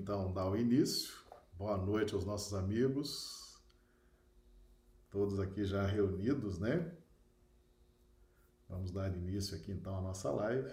[0.00, 1.12] Então, dar o início.
[1.58, 3.60] Boa noite aos nossos amigos,
[5.10, 6.92] todos aqui já reunidos, né?
[8.68, 10.72] Vamos dar início aqui então à nossa live.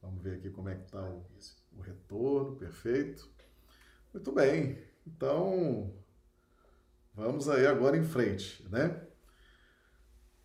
[0.00, 1.26] Vamos ver aqui como é que está o,
[1.76, 3.28] o retorno, perfeito.
[4.14, 5.92] Muito bem, então
[7.12, 9.08] vamos aí agora em frente, né?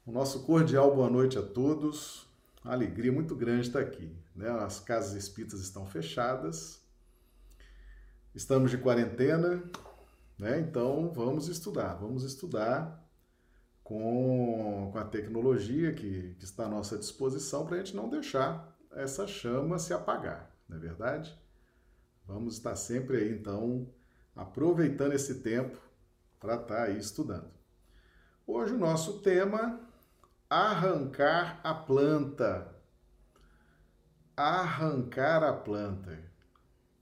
[0.08, 2.28] O nosso cordial boa noite a todos.
[2.64, 4.12] Alegria muito grande estar aqui.
[4.36, 4.50] Né?
[4.50, 6.83] As casas espíritas estão fechadas,
[8.34, 9.64] estamos de quarentena,
[10.38, 10.60] né?
[10.60, 13.04] então vamos estudar, vamos estudar
[13.84, 18.76] com, com a tecnologia que, que está à nossa disposição para a gente não deixar
[18.92, 21.38] essa chama se apagar, não é verdade?
[22.26, 23.88] Vamos estar sempre aí, então,
[24.36, 25.78] aproveitando esse tempo
[26.40, 27.52] para estar aí estudando.
[28.48, 29.80] Hoje o nosso tema
[30.50, 32.74] arrancar a planta.
[34.36, 36.33] Arrancar a planta.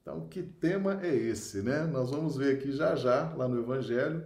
[0.01, 1.85] Então, que tema é esse, né?
[1.85, 4.25] Nós vamos ver aqui já já, lá no Evangelho.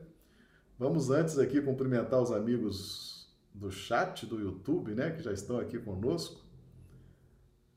[0.80, 5.80] Vamos antes aqui cumprimentar os amigos do chat do YouTube, né, que já estão aqui
[5.80, 6.44] conosco.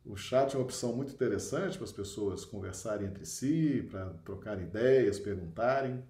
[0.05, 4.60] O chat é uma opção muito interessante para as pessoas conversarem entre si, para trocar
[4.60, 6.02] ideias, perguntarem.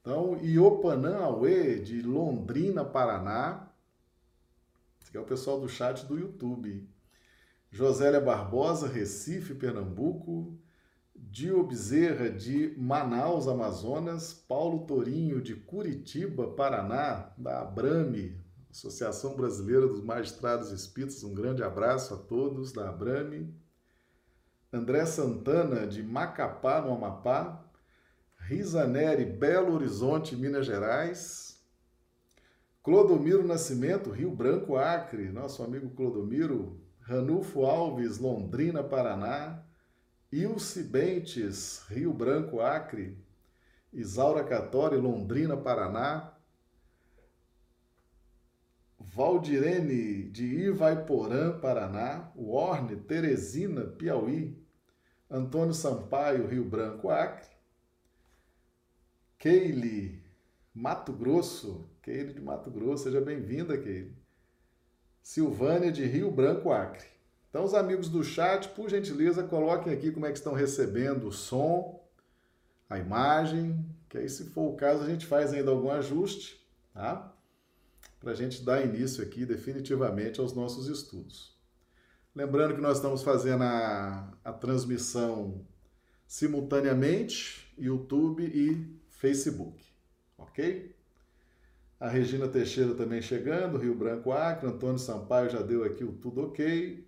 [0.00, 3.68] Então, Iopanã Aue, de Londrina, Paraná,
[5.02, 6.86] esse é o pessoal do chat do YouTube.
[7.70, 10.58] Josélia Barbosa, Recife, Pernambuco.
[11.20, 14.32] Dio Bezerra, de Manaus, Amazonas.
[14.32, 21.22] Paulo Torinho, de Curitiba, Paraná, da Abrame, Associação Brasileira dos Magistrados Espíritas.
[21.24, 23.54] Um grande abraço a todos da Abrame.
[24.72, 27.64] André Santana, de Macapá, no Amapá.
[28.38, 31.62] Risa Neri, Belo Horizonte, Minas Gerais.
[32.82, 36.80] Clodomiro Nascimento, Rio Branco, Acre, nosso amigo Clodomiro.
[37.00, 39.62] Ranulfo Alves, Londrina, Paraná.
[40.30, 43.16] Ilse Bentes, Rio Branco, Acre.
[43.92, 46.34] Isaura Catori, Londrina, Paraná.
[48.98, 52.30] Valdirene, de Ivaiporã, Paraná.
[52.36, 54.54] Warne, Teresina, Piauí.
[55.30, 57.48] Antônio Sampaio, Rio Branco, Acre.
[59.38, 60.20] Keile,
[60.74, 64.14] Mato Grosso, Keile de Mato Grosso, seja bem-vinda, Keile.
[65.22, 67.17] Silvânia de Rio Branco, Acre.
[67.48, 71.32] Então, os amigos do chat, por gentileza, coloquem aqui como é que estão recebendo o
[71.32, 72.06] som,
[72.88, 77.34] a imagem, que aí, se for o caso, a gente faz ainda algum ajuste, tá?
[78.20, 81.56] Para a gente dar início aqui definitivamente aos nossos estudos.
[82.34, 85.66] Lembrando que nós estamos fazendo a, a transmissão
[86.26, 89.88] simultaneamente, YouTube e Facebook
[90.38, 90.94] ok?
[92.00, 96.42] A Regina Teixeira também chegando, Rio Branco Acre, Antônio Sampaio já deu aqui o tudo
[96.42, 97.07] ok.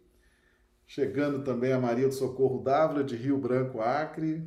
[0.91, 4.43] Chegando também a Maria do Socorro Dávila, de Rio Branco Acre.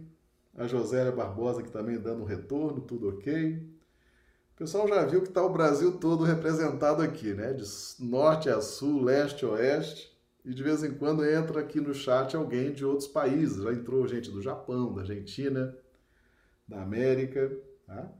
[0.54, 3.66] A Josélia Barbosa, que também dando retorno, tudo ok.
[4.54, 7.54] O pessoal já viu que está o Brasil todo representado aqui, né?
[7.54, 7.64] De
[7.98, 10.14] norte a sul, leste a oeste.
[10.44, 13.64] E de vez em quando entra aqui no chat alguém de outros países.
[13.64, 15.74] Já entrou gente do Japão, da Argentina,
[16.68, 17.58] da América.
[17.88, 18.12] Tá?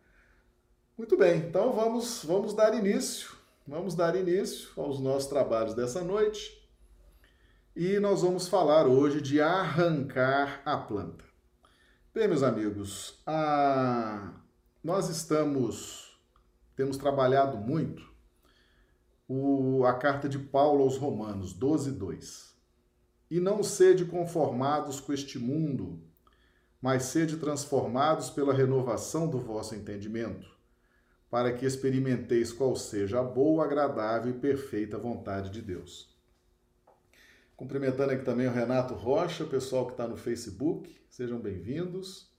[0.98, 3.32] Muito bem, então vamos, vamos dar início,
[3.68, 6.63] vamos dar início aos nossos trabalhos dessa noite.
[7.76, 11.26] E nós vamos falar hoje de arrancar a planta.
[12.14, 14.32] Bem, meus amigos, a...
[14.84, 16.16] nós estamos,
[16.76, 18.08] temos trabalhado muito
[19.28, 19.84] o...
[19.86, 22.56] a carta de Paulo aos Romanos, 12, 2.
[23.32, 26.00] E não sede conformados com este mundo,
[26.80, 30.48] mas sede transformados pela renovação do vosso entendimento
[31.28, 36.13] para que experimenteis qual seja a boa, agradável e perfeita vontade de Deus.
[37.64, 42.30] Cumprimentando aqui também o Renato Rocha, o pessoal que está no Facebook, sejam bem-vindos.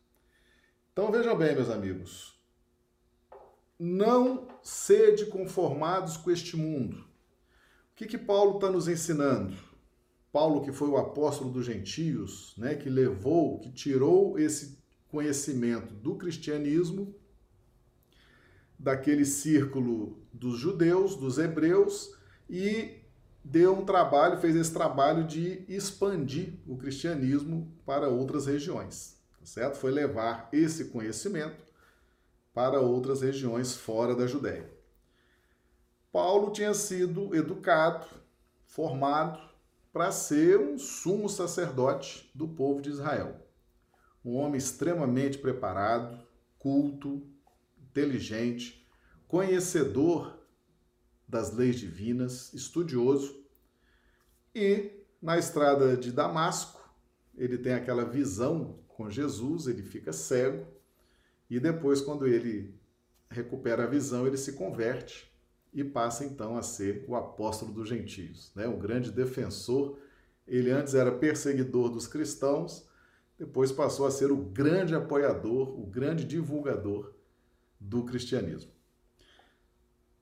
[0.92, 2.38] Então vejam bem, meus amigos,
[3.78, 6.98] não sede conformados com este mundo.
[6.98, 7.06] O
[7.96, 9.56] que, que Paulo está nos ensinando?
[10.30, 14.78] Paulo, que foi o apóstolo dos gentios, né, que levou, que tirou esse
[15.08, 17.14] conhecimento do cristianismo
[18.78, 22.14] daquele círculo dos judeus, dos hebreus,
[22.46, 23.03] e
[23.44, 29.76] deu um trabalho, fez esse trabalho de expandir o cristianismo para outras regiões, tá certo?
[29.76, 31.62] Foi levar esse conhecimento
[32.54, 34.72] para outras regiões fora da Judéia.
[36.10, 38.06] Paulo tinha sido educado,
[38.64, 39.38] formado
[39.92, 43.36] para ser um sumo sacerdote do povo de Israel.
[44.24, 46.24] Um homem extremamente preparado,
[46.58, 47.22] culto,
[47.78, 48.88] inteligente,
[49.28, 50.43] conhecedor
[51.34, 53.44] das leis divinas, estudioso.
[54.54, 56.80] E na estrada de Damasco,
[57.36, 60.64] ele tem aquela visão com Jesus, ele fica cego,
[61.50, 62.72] e depois, quando ele
[63.28, 65.28] recupera a visão, ele se converte
[65.72, 68.68] e passa então a ser o apóstolo dos gentios, né?
[68.68, 69.98] um grande defensor.
[70.46, 72.88] Ele antes era perseguidor dos cristãos,
[73.36, 77.12] depois passou a ser o grande apoiador, o grande divulgador
[77.80, 78.73] do cristianismo.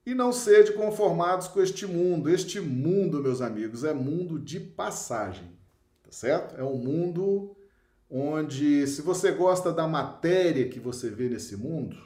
[0.04, 2.28] E não sede conformados com este mundo.
[2.28, 5.56] Este mundo, meus amigos, é mundo de passagem,
[6.02, 6.56] tá certo?
[6.56, 7.56] É um mundo
[8.10, 11.96] onde, se você gosta da matéria que você vê nesse mundo,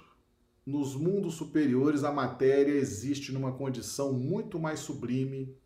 [0.65, 5.57] nos mundos superiores a matéria existe numa condição muito mais sublime,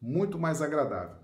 [0.00, 1.20] muito mais agradável.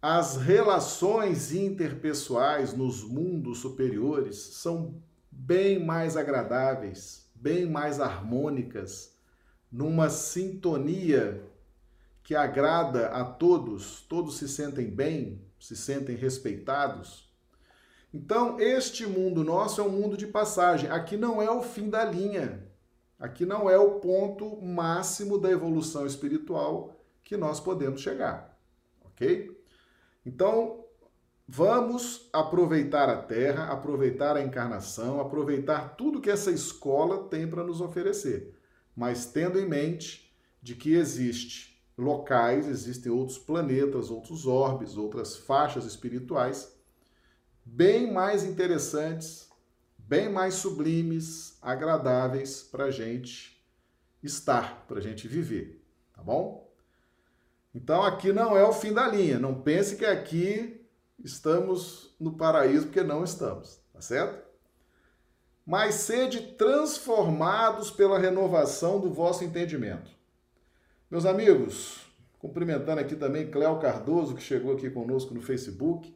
[0.00, 9.13] As relações interpessoais nos mundos superiores são bem mais agradáveis, bem mais harmônicas
[9.74, 11.44] numa sintonia
[12.22, 17.28] que agrada a todos, todos se sentem bem, se sentem respeitados.
[18.12, 20.88] Então, este mundo nosso é um mundo de passagem.
[20.88, 22.64] Aqui não é o fim da linha.
[23.18, 28.56] Aqui não é o ponto máximo da evolução espiritual que nós podemos chegar.
[29.04, 29.60] Ok?
[30.24, 30.84] Então,
[31.48, 37.80] vamos aproveitar a Terra, aproveitar a encarnação, aproveitar tudo que essa escola tem para nos
[37.80, 38.53] oferecer
[38.96, 40.32] mas tendo em mente
[40.62, 46.74] de que existe locais, existem outros planetas, outros orbes, outras faixas espirituais
[47.64, 49.48] bem mais interessantes,
[49.96, 53.62] bem mais sublimes, agradáveis para a gente
[54.22, 55.82] estar, para a gente viver,
[56.12, 56.70] tá bom?
[57.74, 60.86] Então aqui não é o fim da linha, não pense que aqui
[61.22, 64.43] estamos no paraíso, porque não estamos, tá certo?
[65.66, 70.10] Mas sede transformados pela renovação do vosso entendimento.
[71.10, 72.00] Meus amigos,
[72.38, 76.14] cumprimentando aqui também Cléo Cardoso, que chegou aqui conosco no Facebook.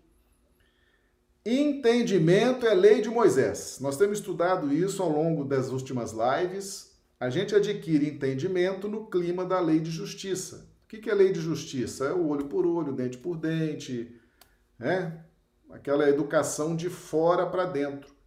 [1.46, 3.78] Entendimento é lei de Moisés.
[3.80, 6.92] Nós temos estudado isso ao longo das últimas lives.
[7.18, 10.68] A gente adquire entendimento no clima da lei de justiça.
[10.84, 12.06] O que é lei de justiça?
[12.06, 14.14] É o olho por olho, dente por dente,
[14.78, 15.24] né?
[15.70, 18.17] Aquela educação de fora para dentro.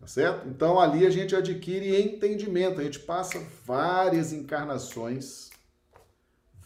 [0.00, 0.48] Tá certo?
[0.48, 5.50] Então ali a gente adquire entendimento, a gente passa várias encarnações,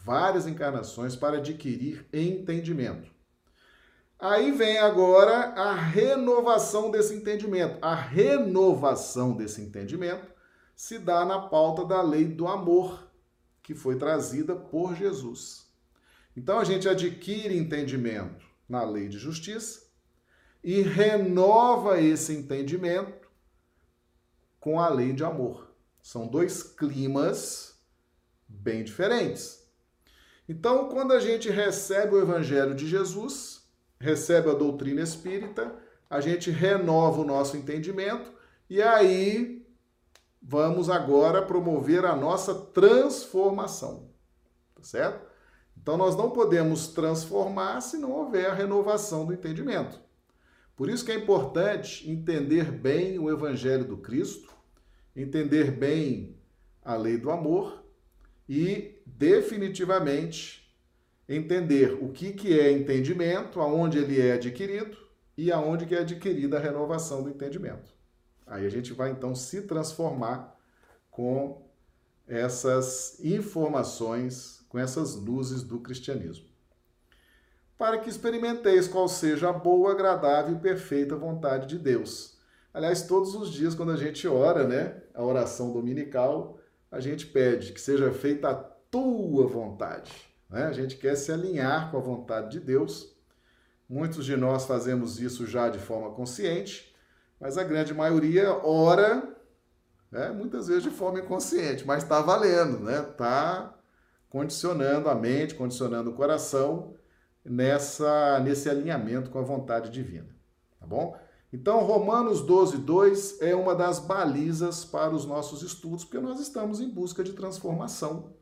[0.03, 3.13] várias encarnações para adquirir entendimento.
[4.17, 7.77] Aí vem agora a renovação desse entendimento.
[7.81, 10.33] A renovação desse entendimento
[10.73, 13.11] se dá na pauta da lei do amor,
[13.61, 15.67] que foi trazida por Jesus.
[16.37, 19.83] Então a gente adquire entendimento na lei de justiça
[20.63, 23.24] e renova esse entendimento
[24.65, 25.69] com a lei de amor.
[26.01, 27.79] São dois climas
[28.47, 29.63] bem diferentes.
[30.49, 33.69] Então, quando a gente recebe o Evangelho de Jesus,
[33.99, 35.71] recebe a doutrina espírita,
[36.09, 38.33] a gente renova o nosso entendimento
[38.67, 39.63] e aí
[40.41, 44.09] vamos agora promover a nossa transformação.
[44.73, 45.27] Tá certo?
[45.79, 50.01] Então, nós não podemos transformar se não houver a renovação do entendimento.
[50.75, 54.54] Por isso que é importante entender bem o Evangelho do Cristo,
[55.15, 56.35] entender bem
[56.83, 57.83] a lei do amor
[58.47, 60.65] e definitivamente
[61.27, 64.97] entender o que, que é entendimento, aonde ele é adquirido
[65.37, 67.93] e aonde que é adquirida a renovação do entendimento.
[68.45, 70.55] Aí a gente vai então se transformar
[71.09, 71.65] com
[72.27, 76.45] essas informações, com essas luzes do cristianismo.
[77.77, 82.34] Para que experimenteis qual seja a boa, agradável e perfeita vontade de Deus
[82.75, 86.59] Aliás, todos os dias, quando a gente ora, né, a oração dominical,
[86.91, 90.11] a gente pede que seja feita a tua vontade.
[90.49, 90.65] Né?
[90.65, 93.15] A gente quer se alinhar com a vontade de Deus.
[93.87, 96.93] Muitos de nós fazemos isso já de forma consciente,
[97.39, 99.23] mas a grande maioria ora,
[100.11, 103.07] né, muitas vezes de forma inconsciente, mas está valendo, né?
[103.09, 103.73] Está
[104.29, 106.93] condicionando a mente, condicionando o coração
[107.41, 110.27] nessa nesse alinhamento com a vontade divina,
[110.77, 111.17] tá bom?
[111.53, 116.81] Então, Romanos 12, 2 é uma das balizas para os nossos estudos, porque nós estamos
[116.81, 118.33] em busca de transformação.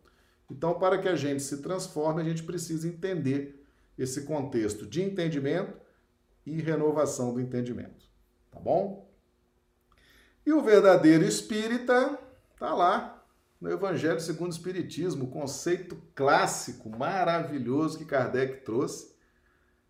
[0.49, 3.63] Então, para que a gente se transforme, a gente precisa entender
[3.97, 5.73] esse contexto de entendimento
[6.45, 8.05] e renovação do entendimento.
[8.51, 9.07] Tá bom?
[10.45, 12.19] E o verdadeiro espírita
[12.53, 13.23] está lá
[13.61, 19.15] no Evangelho segundo o Espiritismo, conceito clássico, maravilhoso que Kardec trouxe,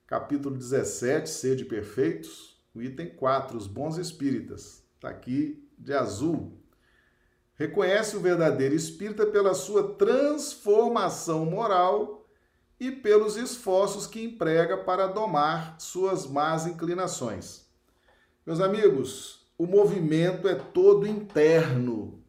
[0.06, 6.58] capítulo 17, Sede Perfeitos o item 4, os bons espíritas, está aqui de azul.
[7.56, 12.28] Reconhece o verdadeiro espírita pela sua transformação moral
[12.80, 17.68] e pelos esforços que emprega para domar suas más inclinações.
[18.46, 22.24] Meus amigos, o movimento é todo interno,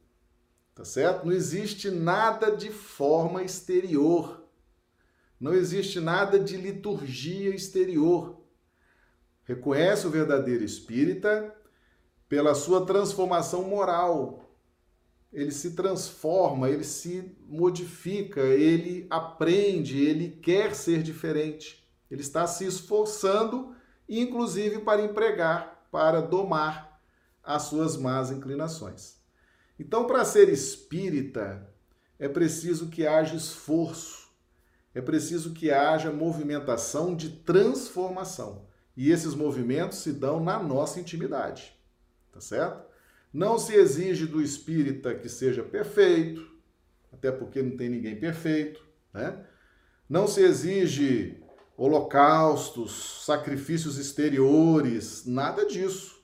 [0.74, 1.24] tá certo?
[1.24, 4.44] Não existe nada de forma exterior.
[5.40, 8.43] Não existe nada de liturgia exterior.
[9.44, 11.54] Reconhece o verdadeiro espírita
[12.28, 14.44] pela sua transformação moral.
[15.32, 21.84] Ele se transforma, ele se modifica, ele aprende, ele quer ser diferente.
[22.10, 23.74] Ele está se esforçando,
[24.08, 27.00] inclusive para empregar, para domar
[27.42, 29.16] as suas más inclinações.
[29.78, 31.68] Então, para ser espírita,
[32.18, 34.28] é preciso que haja esforço,
[34.94, 38.63] é preciso que haja movimentação de transformação.
[38.96, 41.76] E esses movimentos se dão na nossa intimidade,
[42.32, 42.84] tá certo?
[43.32, 46.48] Não se exige do espírita que seja perfeito,
[47.12, 49.44] até porque não tem ninguém perfeito, né?
[50.08, 51.42] Não se exige
[51.76, 56.22] holocaustos, sacrifícios exteriores, nada disso.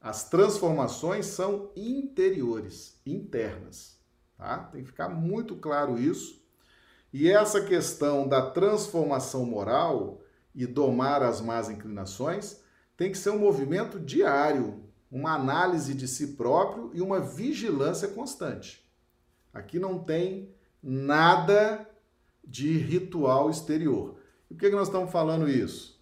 [0.00, 3.98] As transformações são interiores, internas,
[4.36, 4.58] tá?
[4.70, 6.40] Tem que ficar muito claro isso.
[7.12, 10.22] E essa questão da transformação moral
[10.58, 12.60] e domar as más inclinações
[12.96, 18.84] tem que ser um movimento diário, uma análise de si próprio e uma vigilância constante.
[19.54, 21.88] Aqui não tem nada
[22.44, 24.16] de ritual exterior.
[24.50, 25.96] E por que nós estamos falando isso?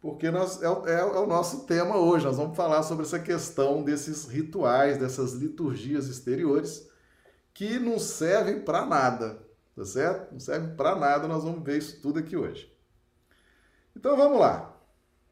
[0.00, 2.24] Porque nós, é, é, é o nosso tema hoje.
[2.24, 6.88] Nós vamos falar sobre essa questão desses rituais, dessas liturgias exteriores
[7.52, 9.38] que não servem para nada,
[9.76, 10.32] tá certo?
[10.32, 11.28] Não servem para nada.
[11.28, 12.77] Nós vamos ver isso tudo aqui hoje.
[13.98, 14.80] Então vamos lá.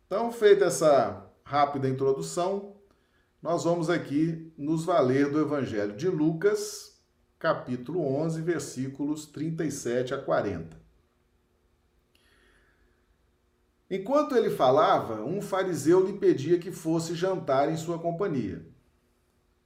[0.06, 2.74] Então, feita essa rápida introdução,
[3.40, 7.00] nós vamos aqui nos valer do Evangelho de Lucas,
[7.38, 10.76] capítulo 11, versículos 37 a 40.
[13.88, 18.66] Enquanto ele falava, um fariseu lhe pedia que fosse jantar em sua companhia.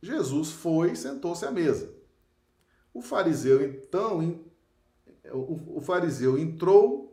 [0.03, 1.91] Jesus foi e sentou-se à mesa.
[2.93, 4.45] O fariseu então
[5.33, 7.10] o fariseu entrou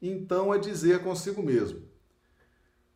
[0.00, 1.82] então a dizer consigo mesmo: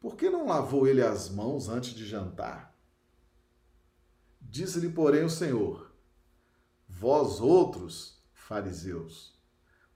[0.01, 2.73] Por que não lavou ele as mãos antes de jantar?
[4.41, 5.93] Disse-lhe, porém, o Senhor:
[6.89, 9.35] Vós outros, fariseus,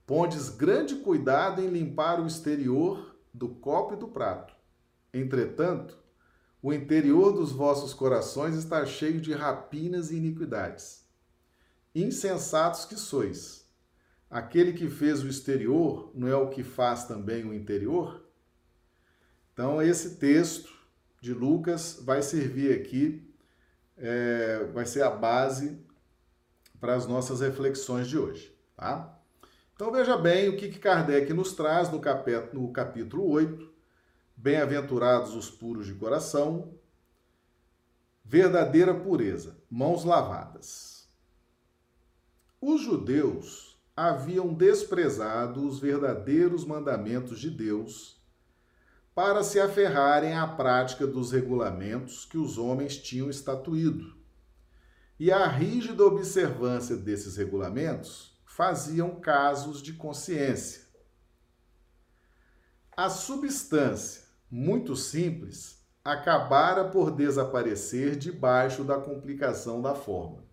[0.06, 4.54] pondes grande cuidado em limpar o exterior do copo e do prato.
[5.12, 5.98] Entretanto,
[6.62, 11.04] o interior dos vossos corações está cheio de rapinas e iniquidades.
[11.94, 13.65] Insensatos que sois!
[14.30, 18.24] Aquele que fez o exterior não é o que faz também o interior?
[19.52, 20.74] Então, esse texto
[21.20, 23.26] de Lucas vai servir aqui
[23.96, 25.80] é, vai ser a base
[26.78, 29.18] para as nossas reflexões de hoje, tá?
[29.74, 33.74] Então veja bem o que, que Kardec nos traz no capítulo, no capítulo 8,
[34.38, 36.74] Bem-aventurados os puros de coração,
[38.22, 41.08] verdadeira pureza, mãos lavadas.
[42.60, 48.22] Os judeus haviam desprezado os verdadeiros mandamentos de Deus
[49.14, 54.14] para se aferrarem à prática dos regulamentos que os homens tinham estatuído.
[55.18, 60.82] E a rígida observância desses regulamentos faziam casos de consciência.
[62.94, 70.45] A substância, muito simples, acabara por desaparecer debaixo da complicação da forma.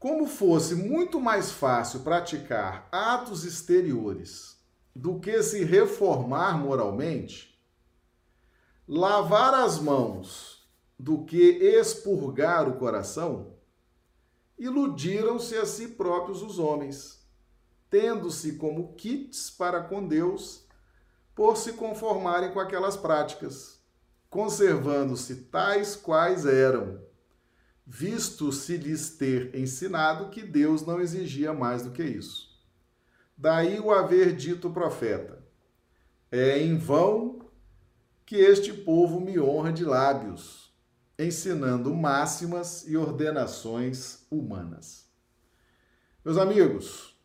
[0.00, 4.58] Como fosse muito mais fácil praticar atos exteriores
[4.96, 7.62] do que se reformar moralmente,
[8.88, 10.66] lavar as mãos
[10.98, 13.58] do que expurgar o coração,
[14.58, 17.22] iludiram-se a si próprios os homens,
[17.90, 20.66] tendo-se como kits para com Deus,
[21.34, 23.78] por se conformarem com aquelas práticas,
[24.30, 27.09] conservando-se tais quais eram,
[27.92, 32.48] visto se lhes ter ensinado que Deus não exigia mais do que isso.
[33.36, 35.42] Daí o haver dito o profeta:
[36.30, 37.40] É em vão
[38.24, 40.72] que este povo me honra de lábios,
[41.18, 45.10] ensinando máximas e ordenações humanas.
[46.24, 47.18] Meus amigos,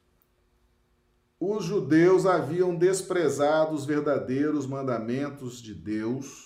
[1.39, 6.44] os judeus haviam desprezado os verdadeiros mandamentos de Deus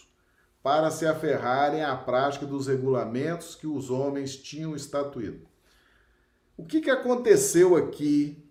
[0.61, 5.47] para se aferrarem à prática dos regulamentos que os homens tinham estatuído.
[6.57, 8.49] O que, que aconteceu aqui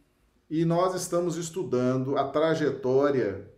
[0.51, 3.51] e nós estamos estudando a trajetória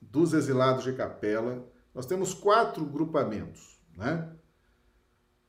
[0.00, 1.64] dos exilados de Capela.
[1.94, 4.30] Nós temos quatro grupamentos, né?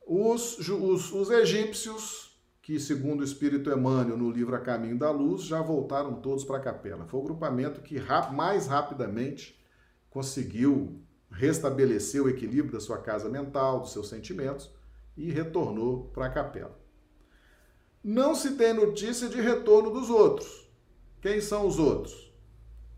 [0.05, 5.43] Os, os, os egípcios, que segundo o Espírito Emmanuel, no livro A Caminho da Luz,
[5.43, 7.07] já voltaram todos para a capela.
[7.07, 7.97] Foi o grupamento que
[8.33, 9.57] mais rapidamente
[10.09, 14.69] conseguiu restabelecer o equilíbrio da sua casa mental, dos seus sentimentos
[15.15, 16.79] e retornou para a capela.
[18.03, 20.69] Não se tem notícia de retorno dos outros.
[21.21, 22.33] Quem são os outros?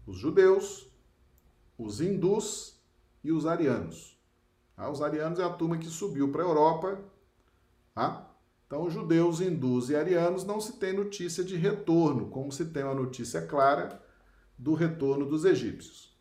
[0.08, 0.88] Os judeus,
[1.78, 2.82] os hindus
[3.24, 4.18] e os arianos.
[4.76, 7.04] Ah, os arianos é a turma que subiu para a Europa.
[7.96, 8.30] Ah?
[8.66, 12.84] Então, os judeus, hindus e arianos não se tem notícia de retorno, como se tem
[12.84, 14.02] uma notícia clara
[14.58, 16.18] do retorno dos egípcios.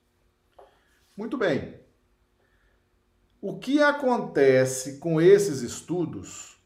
[1.16, 1.81] Muito bem.
[3.44, 6.62] O que acontece com esses estudos,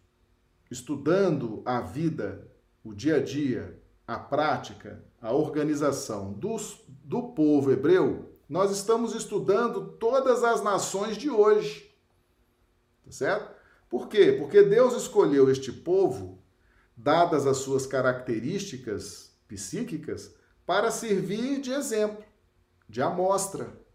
[0.71, 2.47] estudando a vida,
[2.85, 9.93] o dia a dia, a prática, a organização dos, do povo hebreu, nós estamos estudando
[9.93, 11.97] todas as nações de hoje.
[13.07, 13.57] Tá certo?
[13.89, 14.33] Por quê?
[14.39, 16.43] Porque Deus escolheu este povo,
[16.95, 20.35] dadas as suas características psíquicas,
[20.67, 22.23] para servir de exemplo,
[22.87, 23.86] de amostra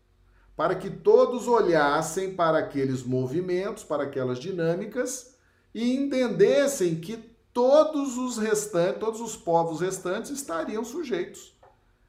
[0.62, 5.36] para que todos olhassem para aqueles movimentos, para aquelas dinâmicas
[5.74, 7.18] e entendessem que
[7.51, 11.60] todos os restantes, todos os povos restantes estariam sujeitos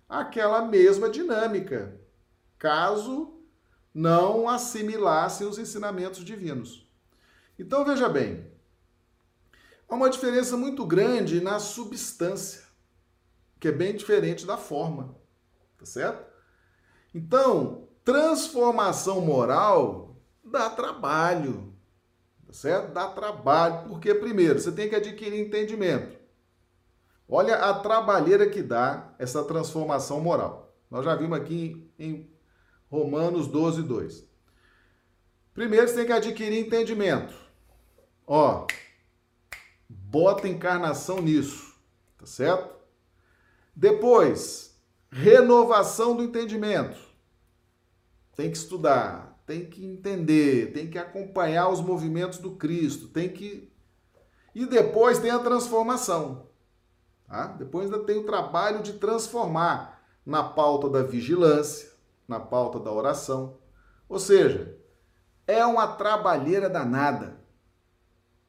[0.06, 1.98] àquela mesma dinâmica,
[2.58, 3.32] caso
[3.94, 6.86] não assimilassem os ensinamentos divinos.
[7.58, 8.52] Então veja bem,
[9.88, 12.64] há uma diferença muito grande na substância,
[13.58, 15.16] que é bem diferente da forma,
[15.78, 16.30] tá certo?
[17.14, 21.72] Então, Transformação moral dá trabalho,
[22.44, 22.92] tá certo?
[22.92, 26.16] Dá trabalho, porque primeiro você tem que adquirir entendimento.
[27.28, 30.74] Olha a trabalheira que dá essa transformação moral.
[30.90, 32.28] Nós já vimos aqui em
[32.90, 34.26] Romanos 12, 2.
[35.54, 37.34] Primeiro você tem que adquirir entendimento.
[38.26, 38.66] Ó,
[39.88, 41.74] bota encarnação nisso,
[42.18, 42.74] tá certo?
[43.74, 44.76] Depois,
[45.10, 47.11] renovação do entendimento
[48.34, 53.72] tem que estudar, tem que entender, tem que acompanhar os movimentos do Cristo, tem que.
[54.54, 56.46] E depois tem a transformação.
[57.26, 57.46] Tá?
[57.46, 61.90] Depois ainda tem o trabalho de transformar na pauta da vigilância,
[62.28, 63.58] na pauta da oração.
[64.08, 64.78] Ou seja,
[65.46, 67.40] é uma trabalheira danada.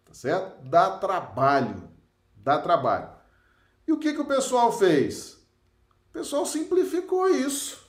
[0.06, 0.67] Tá certo?
[0.67, 1.89] Dá trabalho.
[2.36, 3.10] Dá trabalho.
[3.88, 5.34] E o que, que o pessoal fez?
[6.10, 7.83] O pessoal simplificou isso.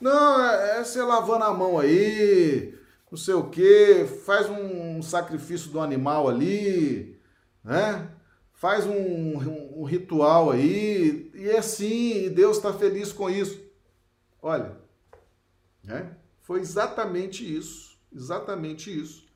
[0.00, 2.78] Não, é, é você lavando a mão aí,
[3.10, 7.18] não sei o quê, faz um sacrifício do animal ali,
[7.64, 8.10] né?
[8.52, 13.60] Faz um, um, um ritual aí, e é assim, e Deus está feliz com isso.
[14.42, 14.76] Olha,
[15.82, 16.16] né?
[16.48, 19.26] foi exatamente isso, exatamente isso,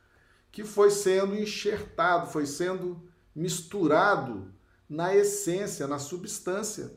[0.50, 3.02] que foi sendo enxertado, foi sendo
[3.34, 4.52] misturado
[4.88, 6.92] na essência, na substância,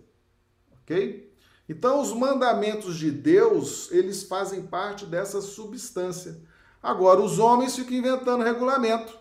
[0.71, 1.25] ok?
[1.67, 6.39] Então, os mandamentos de Deus, eles fazem parte dessa substância.
[6.82, 9.17] Agora, os homens ficam inventando regulamento,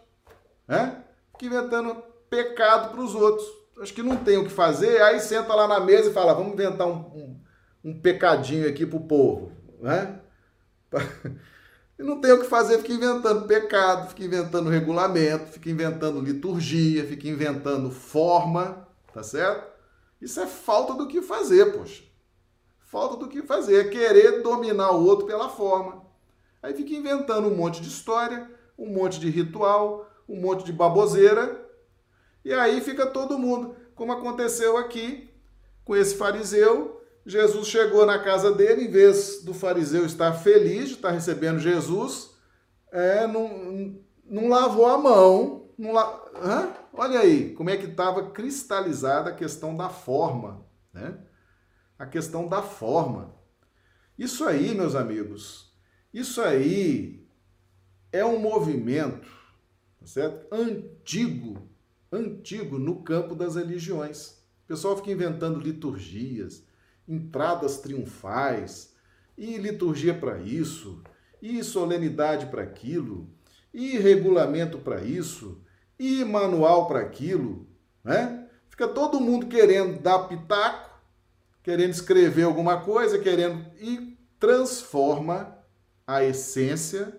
[0.68, 1.02] né?
[1.32, 3.46] Ficam inventando pecado para os outros.
[3.80, 6.52] Acho que não tem o que fazer, aí senta lá na mesa e fala, vamos
[6.52, 7.40] inventar um, um,
[7.82, 10.20] um pecadinho aqui para o povo, né?
[11.96, 17.06] E não tem o que fazer, fica inventando pecado, fica inventando regulamento, fica inventando liturgia,
[17.06, 19.70] fica inventando forma, tá certo?
[20.20, 22.02] Isso é falta do que fazer, poxa
[22.94, 26.04] falta do que fazer, é querer dominar o outro pela forma.
[26.62, 31.60] Aí fica inventando um monte de história, um monte de ritual, um monte de baboseira,
[32.44, 35.28] e aí fica todo mundo, como aconteceu aqui
[35.84, 37.02] com esse fariseu.
[37.26, 42.30] Jesus chegou na casa dele, em vez do fariseu estar feliz de estar recebendo Jesus,
[42.92, 45.68] é, não, não lavou a mão.
[45.76, 46.78] Não la...
[46.92, 50.64] Olha aí como é que estava cristalizada a questão da forma.
[50.92, 51.18] Né?
[52.04, 53.34] A questão da forma.
[54.18, 55.72] Isso aí, meus amigos,
[56.12, 57.26] isso aí
[58.12, 59.28] é um movimento,
[59.98, 60.54] tá certo?
[60.54, 61.68] Antigo,
[62.12, 64.42] antigo no campo das religiões.
[64.64, 66.62] O pessoal fica inventando liturgias,
[67.08, 68.94] entradas triunfais,
[69.36, 71.02] e liturgia para isso,
[71.42, 73.28] e solenidade para aquilo,
[73.72, 75.60] e regulamento para isso,
[75.98, 77.66] e manual para aquilo,
[78.04, 78.48] né?
[78.68, 80.83] Fica todo mundo querendo dar pitaco
[81.64, 85.58] querendo escrever alguma coisa, querendo e transforma
[86.06, 87.18] a essência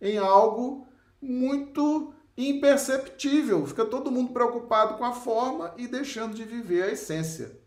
[0.00, 0.86] em algo
[1.20, 3.66] muito imperceptível.
[3.66, 7.58] Fica todo mundo preocupado com a forma e deixando de viver a essência,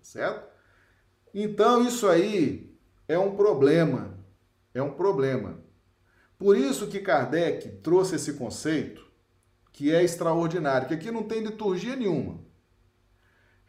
[0.00, 0.48] certo?
[1.34, 2.74] Então isso aí
[3.06, 4.18] é um problema,
[4.72, 5.62] é um problema.
[6.38, 9.04] Por isso que Kardec trouxe esse conceito
[9.70, 12.43] que é extraordinário, que aqui não tem liturgia nenhuma.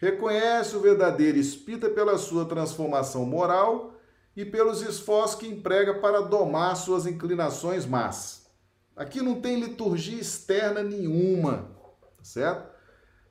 [0.06, 3.96] Reconhece o verdadeiro espírita pela sua transformação moral
[4.36, 8.46] e pelos esforços que emprega para domar suas inclinações más.
[8.96, 11.72] Aqui não tem liturgia externa nenhuma,
[12.18, 12.70] tá certo?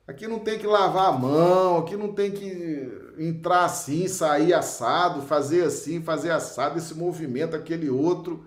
[0.04, 5.22] Aqui não tem que lavar a mão, aqui não tem que entrar assim, sair assado,
[5.22, 8.46] fazer assim, fazer assado, esse movimento, aquele outro.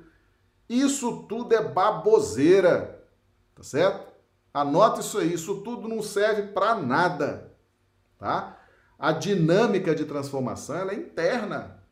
[0.68, 3.08] Isso tudo é baboseira,
[3.56, 4.12] tá certo?
[4.54, 7.56] Anota isso aí, isso tudo não serve para nada,
[8.18, 8.60] tá?
[8.98, 11.84] A dinâmica de transformação, ela é interna,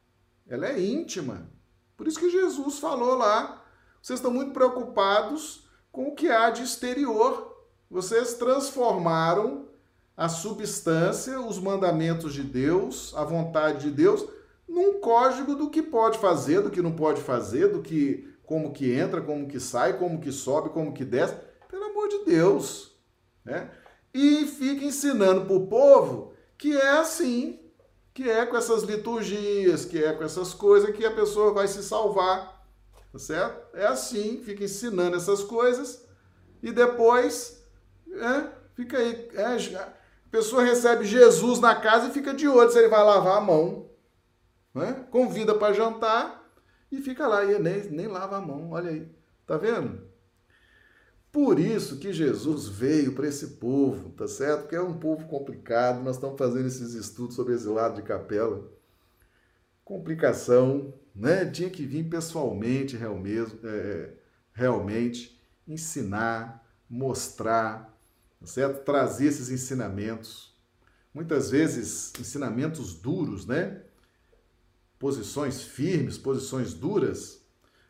[0.48, 1.50] ela é íntima.
[1.96, 3.64] Por isso que Jesus falou lá,
[4.02, 7.56] vocês estão muito preocupados com o que há de exterior.
[7.90, 9.68] Vocês transformaram
[10.18, 14.28] a substância, os mandamentos de Deus, a vontade de Deus,
[14.68, 18.92] num código do que pode fazer, do que não pode fazer, do que como que
[18.92, 21.36] entra, como que sai, como que sobe, como que desce.
[21.70, 22.96] Pelo amor de Deus,
[23.44, 23.72] né?
[24.18, 27.60] E fica ensinando para o povo que é assim,
[28.14, 31.84] que é com essas liturgias, que é com essas coisas que a pessoa vai se
[31.84, 32.66] salvar,
[33.12, 33.76] tá certo?
[33.76, 36.08] É assim, fica ensinando essas coisas
[36.64, 37.62] e depois
[38.10, 39.30] é, fica aí.
[39.34, 39.94] É, a
[40.32, 43.90] pessoa recebe Jesus na casa e fica de olho se ele vai lavar a mão.
[44.74, 45.06] Né?
[45.12, 46.42] Convida para jantar
[46.90, 48.72] e fica lá, e nem, nem lava a mão.
[48.72, 49.14] Olha aí.
[49.46, 50.08] Tá vendo?
[51.36, 54.62] Por isso que Jesus veio para esse povo, tá certo?
[54.62, 56.02] Porque é um povo complicado.
[56.02, 58.72] Nós estamos fazendo esses estudos sobre esse lado de capela.
[59.84, 61.46] Complicação, né?
[61.46, 64.14] Tinha que vir pessoalmente, realmente, é,
[64.54, 67.94] realmente ensinar, mostrar,
[68.40, 68.86] tá certo?
[68.86, 70.56] Trazer esses ensinamentos,
[71.14, 73.82] muitas vezes ensinamentos duros, né?
[74.98, 77.42] Posições firmes, posições duras,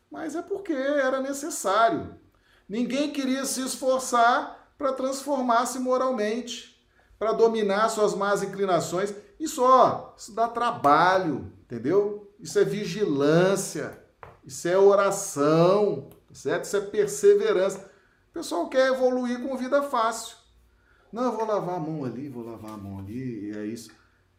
[0.09, 2.24] mas é porque era necessário.
[2.67, 6.81] Ninguém queria se esforçar para transformar-se moralmente,
[7.17, 9.13] para dominar suas más inclinações.
[9.39, 12.31] Isso, ó, isso dá trabalho, entendeu?
[12.39, 13.97] Isso é vigilância,
[14.43, 16.65] isso é oração, tá certo?
[16.65, 17.95] Isso é perseverança
[18.35, 20.35] pessoal quer evoluir com vida fácil.
[21.09, 23.89] Não, eu vou lavar a mão ali, vou lavar a mão ali, e é isso.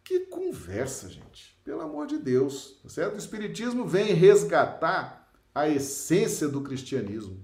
[0.05, 1.59] Que conversa, gente.
[1.65, 3.15] Pelo amor de Deus, tá certo?
[3.15, 7.43] O Espiritismo vem resgatar a essência do cristianismo,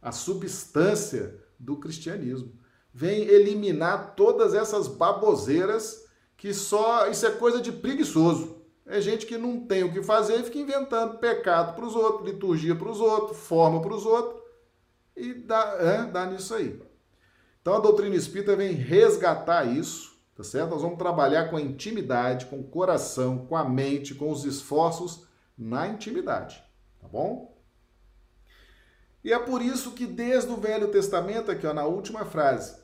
[0.00, 2.52] a substância do cristianismo.
[2.92, 7.08] Vem eliminar todas essas baboseiras que só.
[7.08, 8.56] Isso é coisa de preguiçoso.
[8.86, 12.28] É gente que não tem o que fazer e fica inventando pecado para os outros,
[12.28, 14.40] liturgia para os outros, forma para os outros
[15.16, 16.80] e dá, é, dá nisso aí.
[17.60, 20.70] Então a doutrina espírita vem resgatar isso, tá certo?
[20.70, 25.26] Nós vamos trabalhar com a intimidade, com o coração, com a mente, com os esforços
[25.56, 26.64] na intimidade,
[26.98, 27.49] tá bom?
[29.22, 32.80] E é por isso que desde o Velho Testamento, aqui ó, na última frase,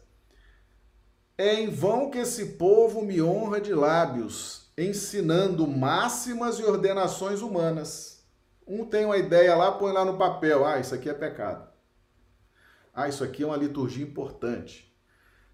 [1.38, 8.24] é em vão que esse povo me honra de lábios, ensinando máximas e ordenações humanas.
[8.66, 11.68] Um tem uma ideia lá, põe lá no papel, ah, isso aqui é pecado.
[12.92, 14.94] Ah, isso aqui é uma liturgia importante.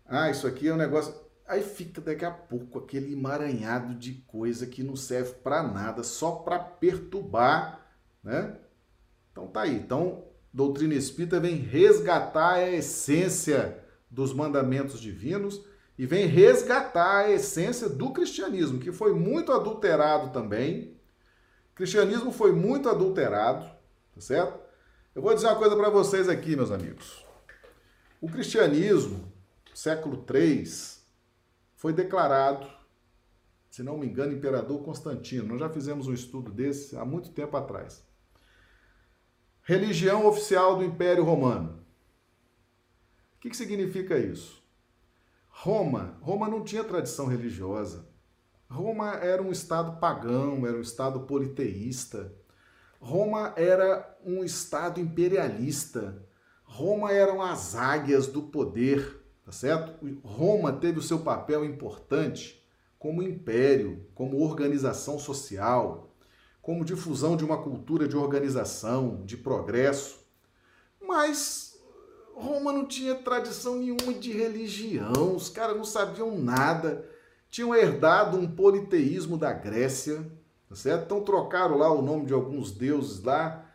[0.07, 1.14] Ah, isso aqui é um negócio.
[1.47, 6.37] Aí fica daqui a pouco aquele emaranhado de coisa que não serve para nada, só
[6.37, 7.81] para perturbar,
[8.23, 8.57] né?
[9.31, 9.75] Então tá aí.
[9.75, 15.65] Então, doutrina espírita vem resgatar a essência dos mandamentos divinos
[15.99, 20.97] e vem resgatar a essência do cristianismo, que foi muito adulterado também.
[21.73, 23.65] O cristianismo foi muito adulterado,
[24.15, 24.61] tá certo?
[25.15, 27.25] Eu vou dizer uma coisa para vocês aqui, meus amigos.
[28.21, 29.33] O cristianismo,
[29.75, 30.65] século III,
[31.77, 32.67] foi declarado,
[33.71, 35.49] se não me engano, imperador Constantino.
[35.49, 38.05] Nós já fizemos um estudo desse há muito tempo atrás.
[39.64, 41.85] Religião oficial do Império Romano.
[43.37, 44.61] O que, que significa isso?
[45.48, 48.09] Roma, Roma não tinha tradição religiosa.
[48.68, 52.35] Roma era um estado pagão, era um estado politeísta.
[53.01, 56.27] Roma era um estado imperialista.
[56.64, 59.94] Roma eram as águias do poder, tá certo?
[60.25, 62.66] Roma teve o seu papel importante
[62.98, 66.12] como império, como organização social,
[66.62, 70.20] como difusão de uma cultura de organização, de progresso.
[71.07, 71.79] Mas
[72.35, 77.07] Roma não tinha tradição nenhuma de religião, os caras não sabiam nada,
[77.51, 80.25] tinham herdado um politeísmo da Grécia,
[80.68, 81.05] tá certo?
[81.05, 83.68] Então trocaram lá o nome de alguns deuses lá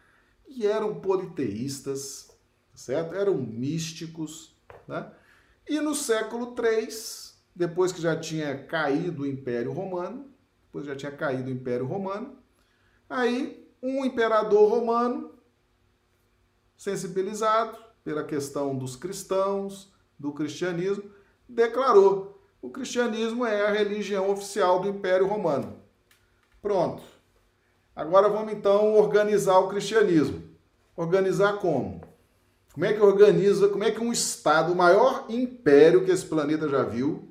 [0.48, 2.28] e eram politeístas
[2.78, 3.16] certo?
[3.16, 4.56] Eram místicos,
[4.88, 5.12] né?
[5.68, 6.88] E no século III,
[7.54, 10.28] depois que já tinha caído o Império Romano,
[10.68, 12.38] depois já tinha caído o Império Romano,
[13.10, 15.32] aí um imperador romano,
[16.76, 21.04] sensibilizado pela questão dos cristãos, do cristianismo,
[21.48, 25.78] declarou: o cristianismo é a religião oficial do Império Romano.
[26.62, 27.04] Pronto.
[27.96, 30.44] Agora vamos então organizar o cristianismo.
[30.96, 32.02] Organizar como?
[32.74, 36.70] Como é que organiza, como é que um Estado, o maior império que esse planeta
[36.70, 37.28] já viu,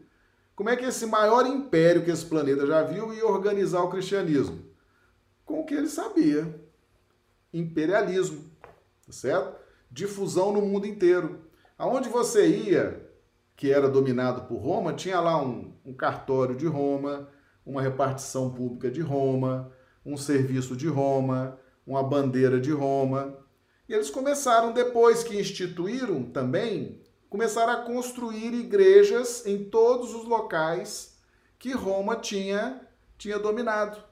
[0.56, 4.58] como é que esse maior império que esse planeta já viu ia organizar o cristianismo?
[5.46, 6.61] Com o que ele sabia.
[7.54, 8.44] Imperialismo,
[9.06, 9.59] tá certo?
[9.90, 11.46] Difusão no mundo inteiro.
[11.78, 13.09] Aonde você ia,
[13.56, 17.30] que era dominado por Roma, tinha lá um, um cartório de Roma,
[17.64, 19.72] uma repartição pública de Roma,
[20.04, 23.38] um serviço de Roma, uma bandeira de Roma.
[23.88, 31.18] E eles começaram, depois que instituíram também, começaram a construir igrejas em todos os locais
[31.59, 32.80] que Roma tinha,
[33.16, 34.05] tinha dominado.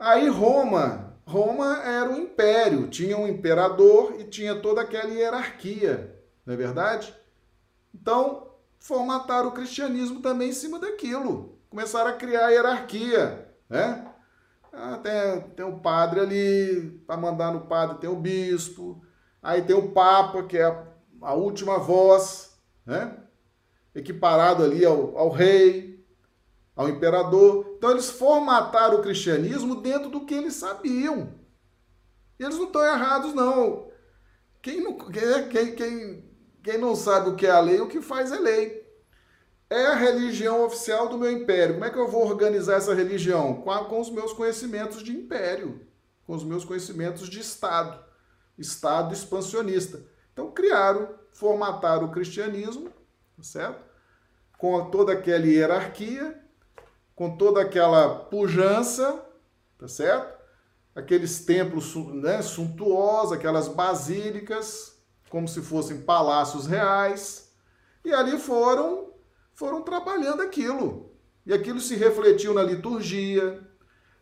[0.00, 6.54] Aí Roma, Roma era um império, tinha um imperador e tinha toda aquela hierarquia, não
[6.54, 7.14] é verdade?
[7.94, 14.06] Então, formataram o cristianismo também em cima daquilo começaram a criar a hierarquia, né?
[14.72, 19.02] Ah, tem, tem o padre ali, para mandar no padre tem o bispo,
[19.42, 20.84] aí tem o papa, que é a,
[21.22, 23.16] a última voz, né?
[23.94, 25.99] Equiparado ali ao, ao rei,
[26.80, 27.74] ao imperador.
[27.76, 31.34] Então eles formataram o cristianismo dentro do que eles sabiam.
[32.38, 33.90] Eles não estão errados, não.
[34.62, 36.24] Quem não, quem, quem,
[36.62, 38.80] quem não sabe o que é a lei, o que faz é lei
[39.70, 41.74] é a religião oficial do meu império.
[41.74, 43.62] Como é que eu vou organizar essa religião?
[43.62, 45.86] Com, a, com os meus conhecimentos de império,
[46.26, 48.04] com os meus conhecimentos de Estado,
[48.58, 50.04] Estado expansionista.
[50.32, 52.90] Então criaram, formataram o cristianismo,
[53.40, 53.84] certo?
[54.58, 56.39] Com toda aquela hierarquia,
[57.20, 59.22] com toda aquela pujança,
[59.76, 60.40] tá certo?
[60.94, 67.52] Aqueles templos né, suntuosos, aquelas basílicas, como se fossem palácios reais.
[68.02, 69.12] E ali foram
[69.52, 71.14] foram trabalhando aquilo.
[71.44, 73.68] E aquilo se refletiu na liturgia,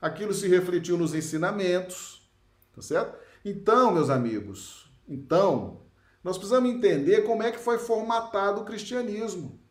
[0.02, 2.28] aquilo se refletiu nos ensinamentos,
[2.74, 3.16] tá certo?
[3.44, 5.82] Então, meus amigos, então,
[6.24, 9.67] nós precisamos entender como é que foi formatado o cristianismo.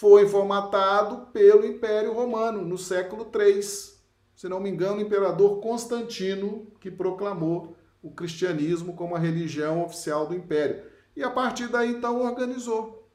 [0.00, 3.62] Foi formatado pelo Império Romano no século III.
[3.62, 10.26] Se não me engano, o imperador Constantino que proclamou o cristianismo como a religião oficial
[10.26, 10.82] do império.
[11.14, 13.10] E a partir daí, então, organizou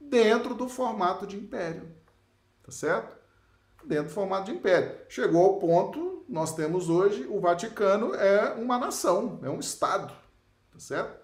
[0.00, 1.90] dentro do formato de império.
[2.62, 3.16] Tá certo?
[3.84, 5.00] Dentro do formato de império.
[5.08, 10.14] Chegou ao ponto, nós temos hoje, o Vaticano é uma nação, é um Estado.
[10.72, 11.19] Tá certo?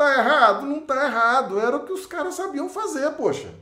[0.00, 0.64] Tá errado?
[0.64, 1.60] Não tá errado.
[1.60, 3.54] Era o que os caras sabiam fazer, poxa.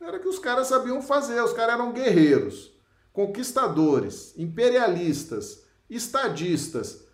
[0.00, 1.42] Era o que os caras sabiam fazer.
[1.42, 2.72] Os caras eram guerreiros,
[3.12, 7.04] conquistadores, imperialistas, estadistas.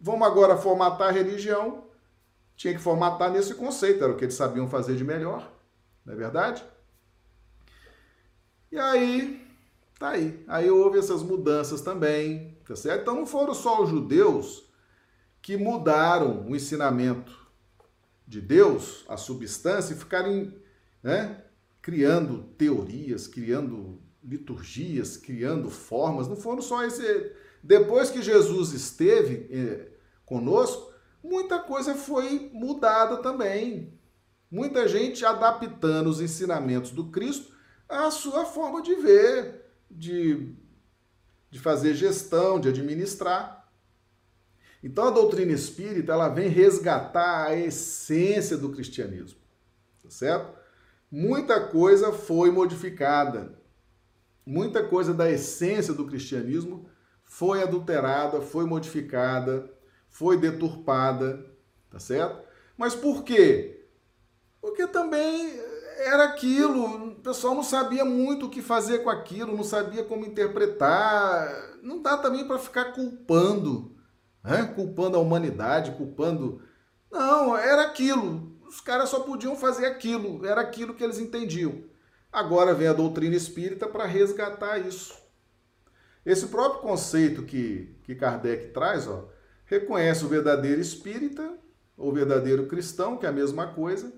[0.00, 1.84] Vamos agora formatar a religião
[2.56, 5.52] tinha que formatar nesse conceito, era o que eles sabiam fazer de melhor,
[6.02, 6.64] não é verdade?
[8.72, 9.46] E aí,
[9.98, 10.42] tá aí.
[10.48, 13.02] Aí houve essas mudanças também, tá certo?
[13.02, 14.64] Então não foram só os judeus
[15.42, 17.45] que mudaram o ensinamento
[18.26, 20.54] de Deus, a substância, e ficarem
[21.02, 21.44] né,
[21.80, 26.26] criando teorias, criando liturgias, criando formas.
[26.26, 27.32] Não foram só esse.
[27.62, 29.88] Depois que Jesus esteve eh,
[30.24, 33.96] conosco, muita coisa foi mudada também.
[34.50, 37.54] Muita gente adaptando os ensinamentos do Cristo
[37.88, 40.54] à sua forma de ver, de,
[41.50, 43.55] de fazer gestão, de administrar.
[44.86, 49.40] Então a doutrina espírita ela vem resgatar a essência do cristianismo,
[50.00, 50.56] tá certo?
[51.10, 53.58] Muita coisa foi modificada,
[54.46, 56.88] muita coisa da essência do cristianismo
[57.24, 59.68] foi adulterada, foi modificada,
[60.08, 61.44] foi deturpada,
[61.90, 62.46] tá certo?
[62.78, 63.88] Mas por quê?
[64.60, 65.52] Porque também
[65.98, 70.24] era aquilo, o pessoal não sabia muito o que fazer com aquilo, não sabia como
[70.24, 71.76] interpretar.
[71.82, 73.95] Não dá também para ficar culpando,
[74.46, 74.72] né?
[74.74, 76.62] culpando a humanidade, culpando.
[77.10, 78.56] Não, era aquilo.
[78.66, 81.84] Os caras só podiam fazer aquilo, era aquilo que eles entendiam.
[82.32, 85.14] Agora vem a doutrina espírita para resgatar isso.
[86.24, 89.28] Esse próprio conceito que, que Kardec traz, ó,
[89.64, 91.56] reconhece o verdadeiro espírita,
[91.96, 94.12] ou verdadeiro cristão, que é a mesma coisa,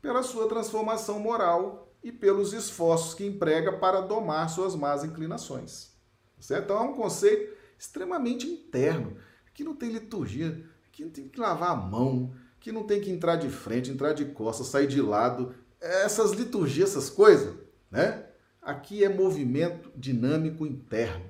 [0.00, 5.92] pela sua transformação moral e pelos esforços que emprega para domar suas más inclinações.
[6.38, 6.64] Certo?
[6.64, 9.16] Então é um conceito extremamente interno,
[9.56, 13.10] que não tem liturgia, que não tem que lavar a mão, que não tem que
[13.10, 17.56] entrar de frente, entrar de costas, sair de lado, essas liturgias, essas coisas,
[17.90, 18.26] né?
[18.60, 21.24] Aqui é movimento dinâmico interno,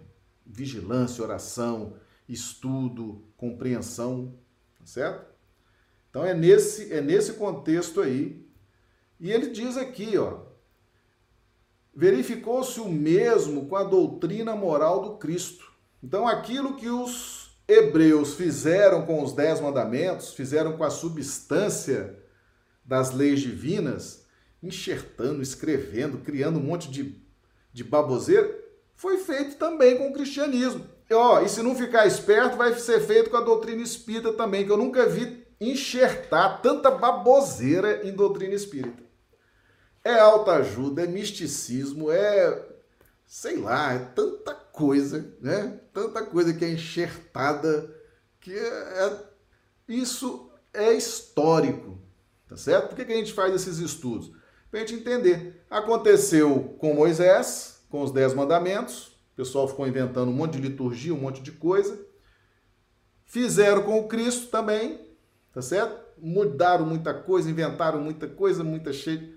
[0.44, 1.94] vigilância, oração,
[2.28, 4.34] estudo, compreensão,
[4.76, 5.32] tá certo?
[6.10, 8.44] Então é nesse, é nesse contexto aí.
[9.20, 10.40] E ele diz aqui, ó,
[11.94, 15.72] verificou-se o mesmo com a doutrina moral do Cristo.
[16.02, 22.16] Então aquilo que os hebreus fizeram com os dez mandamentos, fizeram com a substância
[22.84, 24.24] das leis divinas,
[24.62, 27.20] enxertando, escrevendo, criando um monte de,
[27.72, 28.48] de baboseira,
[28.94, 30.86] foi feito também com o cristianismo.
[31.10, 34.64] E, ó, e se não ficar esperto, vai ser feito com a doutrina espírita também,
[34.64, 39.02] que eu nunca vi enxertar tanta baboseira em doutrina espírita.
[40.04, 42.64] É autoajuda, é misticismo, é
[43.26, 45.80] sei lá, é tanta coisa, né?
[45.90, 47.96] Tanta coisa que é enxertada
[48.38, 49.26] que é, é
[49.88, 51.98] isso é histórico,
[52.46, 52.88] tá certo?
[52.88, 54.30] Por que, que a gente faz esses estudos?
[54.70, 55.64] Para a gente entender.
[55.70, 61.14] Aconteceu com Moisés, com os Dez Mandamentos, o pessoal ficou inventando um monte de liturgia,
[61.14, 61.98] um monte de coisa.
[63.24, 65.08] Fizeram com o Cristo também,
[65.52, 66.04] tá certo?
[66.18, 69.34] Mudaram muita coisa, inventaram muita coisa, muita cheia.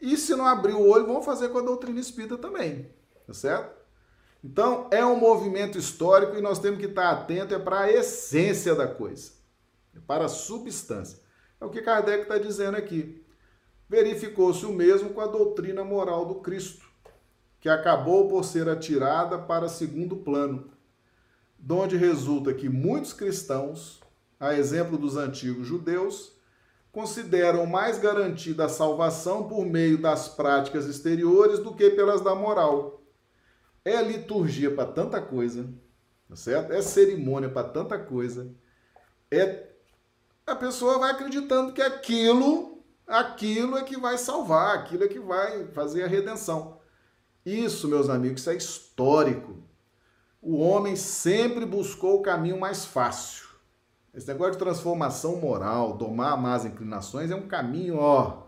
[0.00, 2.90] E se não abrir o olho, vão fazer com a doutrina espírita também,
[3.26, 3.81] tá certo?
[4.44, 8.74] Então, é um movimento histórico e nós temos que estar atento é para a essência
[8.74, 9.32] da coisa,
[9.94, 11.20] é para a substância.
[11.60, 13.24] É o que Kardec está dizendo aqui.
[13.88, 16.84] Verificou-se o mesmo com a doutrina moral do Cristo,
[17.60, 20.72] que acabou por ser atirada para segundo plano,
[21.56, 24.00] donde resulta que muitos cristãos,
[24.40, 26.32] a exemplo dos antigos judeus,
[26.90, 33.01] consideram mais garantida a salvação por meio das práticas exteriores do que pelas da moral
[33.84, 35.68] é liturgia para tanta coisa,
[36.28, 36.72] tá certo?
[36.72, 38.54] É cerimônia para tanta coisa.
[39.30, 39.70] É
[40.46, 45.66] a pessoa vai acreditando que aquilo, aquilo é que vai salvar, aquilo é que vai
[45.68, 46.80] fazer a redenção.
[47.44, 49.62] Isso, meus amigos, é histórico.
[50.40, 53.48] O homem sempre buscou o caminho mais fácil.
[54.12, 58.42] Esse negócio de transformação moral, domar más inclinações, é um caminho, ó,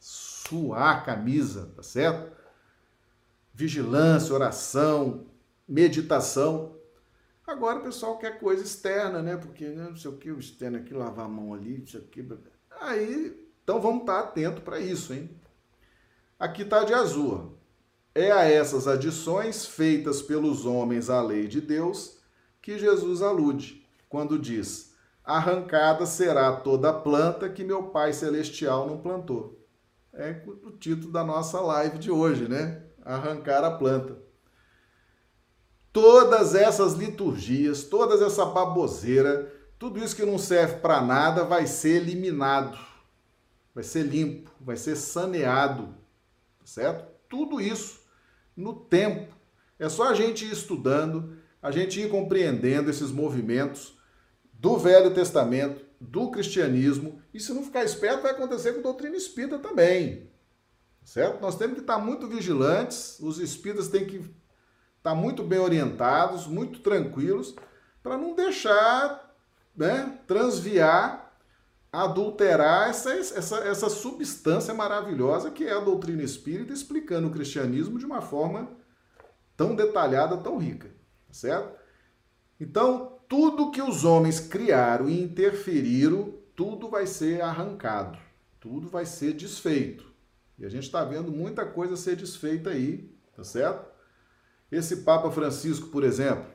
[0.00, 2.35] suar a camisa, tá certo?
[3.56, 5.24] Vigilância, oração,
[5.66, 6.76] meditação.
[7.46, 9.36] Agora o pessoal quer coisa externa, né?
[9.38, 12.28] Porque né, não sei o que, o externo aqui, lavar a mão ali, isso aqui.
[12.82, 15.30] Aí, então vamos estar atento para isso, hein?
[16.38, 17.56] Aqui está de azul.
[18.14, 22.18] É a essas adições feitas pelos homens à lei de Deus
[22.60, 29.66] que Jesus alude, quando diz: Arrancada será toda planta que meu Pai Celestial não plantou.
[30.12, 32.85] É o título da nossa live de hoje, né?
[33.06, 34.18] Arrancar a planta.
[35.92, 42.02] Todas essas liturgias, toda essa baboseira, tudo isso que não serve para nada vai ser
[42.02, 42.76] eliminado,
[43.74, 45.94] vai ser limpo, vai ser saneado,
[46.58, 47.06] tá certo?
[47.28, 48.00] Tudo isso
[48.54, 49.34] no tempo.
[49.78, 53.96] É só a gente ir estudando, a gente ir compreendendo esses movimentos
[54.52, 59.16] do Velho Testamento, do cristianismo, e se não ficar esperto, vai acontecer com a doutrina
[59.16, 60.28] espírita também
[61.06, 61.40] certo?
[61.40, 64.28] Nós temos que estar muito vigilantes, os espíritas têm que
[64.98, 67.54] estar muito bem orientados, muito tranquilos,
[68.02, 69.34] para não deixar
[69.74, 71.32] né, transviar,
[71.92, 78.04] adulterar essa, essa, essa substância maravilhosa que é a doutrina espírita, explicando o cristianismo de
[78.04, 78.68] uma forma
[79.56, 80.90] tão detalhada, tão rica,
[81.30, 81.78] certo?
[82.58, 88.18] Então, tudo que os homens criaram e interferiram, tudo vai ser arrancado,
[88.58, 90.05] tudo vai ser desfeito.
[90.58, 93.86] E a gente está vendo muita coisa ser desfeita aí, tá certo?
[94.70, 96.46] Esse Papa Francisco, por exemplo,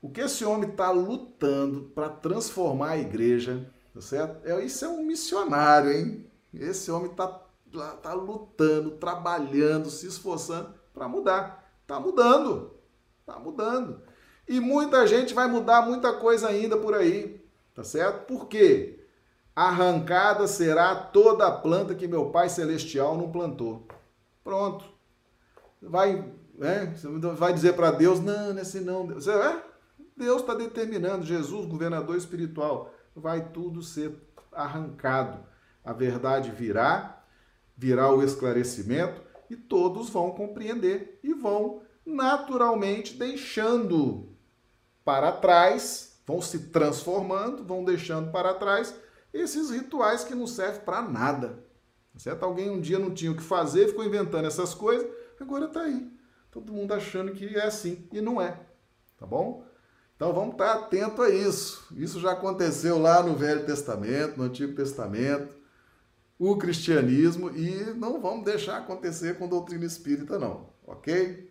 [0.00, 4.46] o que esse homem está lutando para transformar a igreja, tá certo?
[4.46, 6.30] É, isso é um missionário, hein?
[6.54, 7.28] Esse homem está
[8.02, 11.70] tá lutando, trabalhando, se esforçando para mudar.
[11.82, 12.74] Está mudando,
[13.20, 14.02] está mudando.
[14.48, 18.26] E muita gente vai mudar muita coisa ainda por aí, tá certo?
[18.26, 18.99] Por quê?
[19.54, 23.86] Arrancada será toda a planta que meu Pai Celestial não plantou.
[24.42, 24.84] Pronto.
[25.82, 26.94] Vai, né?
[27.36, 29.10] vai dizer para Deus, não, não é assim não.
[29.12, 29.62] É?
[30.16, 34.14] Deus está determinando, Jesus, governador espiritual, vai tudo ser
[34.52, 35.44] arrancado.
[35.84, 37.24] A verdade virá,
[37.76, 44.28] virá o esclarecimento e todos vão compreender e vão naturalmente deixando
[45.04, 48.94] para trás, vão se transformando, vão deixando para trás
[49.32, 51.64] esses rituais que não servem para nada.
[52.16, 52.42] Certo?
[52.42, 55.08] Alguém um dia não tinha o que fazer, ficou inventando essas coisas,
[55.40, 56.10] agora está aí.
[56.50, 58.60] Todo mundo achando que é assim e não é.
[59.16, 59.64] Tá bom?
[60.16, 61.86] Então vamos estar atento a isso.
[61.96, 65.54] Isso já aconteceu lá no Velho Testamento, no Antigo Testamento,
[66.38, 71.50] o cristianismo e não vamos deixar acontecer com doutrina espírita não, OK?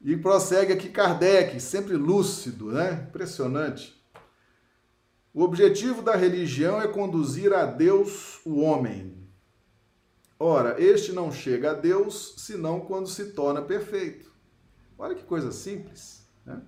[0.00, 3.06] E prossegue aqui Kardec, sempre lúcido, né?
[3.08, 3.95] Impressionante.
[5.36, 9.14] O objetivo da religião é conduzir a Deus o homem.
[10.38, 14.32] Ora, este não chega a Deus senão quando se torna perfeito.
[14.96, 16.26] Olha que coisa simples.
[16.42, 16.62] Né?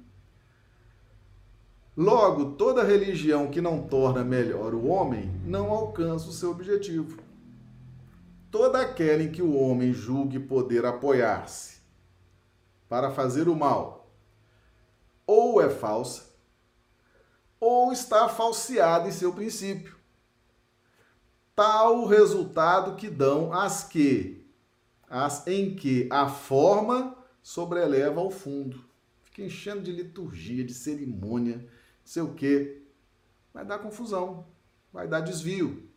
[1.96, 7.22] Logo, toda religião que não torna melhor o homem não alcança o seu objetivo.
[8.50, 11.78] Toda aquela em que o homem julgue poder apoiar-se
[12.86, 14.12] para fazer o mal,
[15.26, 16.27] ou é falsa,
[17.60, 19.96] ou está falseada em seu princípio.
[21.54, 24.46] Tal o resultado que dão as que,
[25.08, 28.84] as em que a forma sobreleva ao fundo.
[29.22, 31.66] Fica enchendo de liturgia, de cerimônia,
[32.04, 32.82] sei o quê.
[33.52, 34.46] Vai dar confusão,
[34.92, 35.88] vai dar desvio.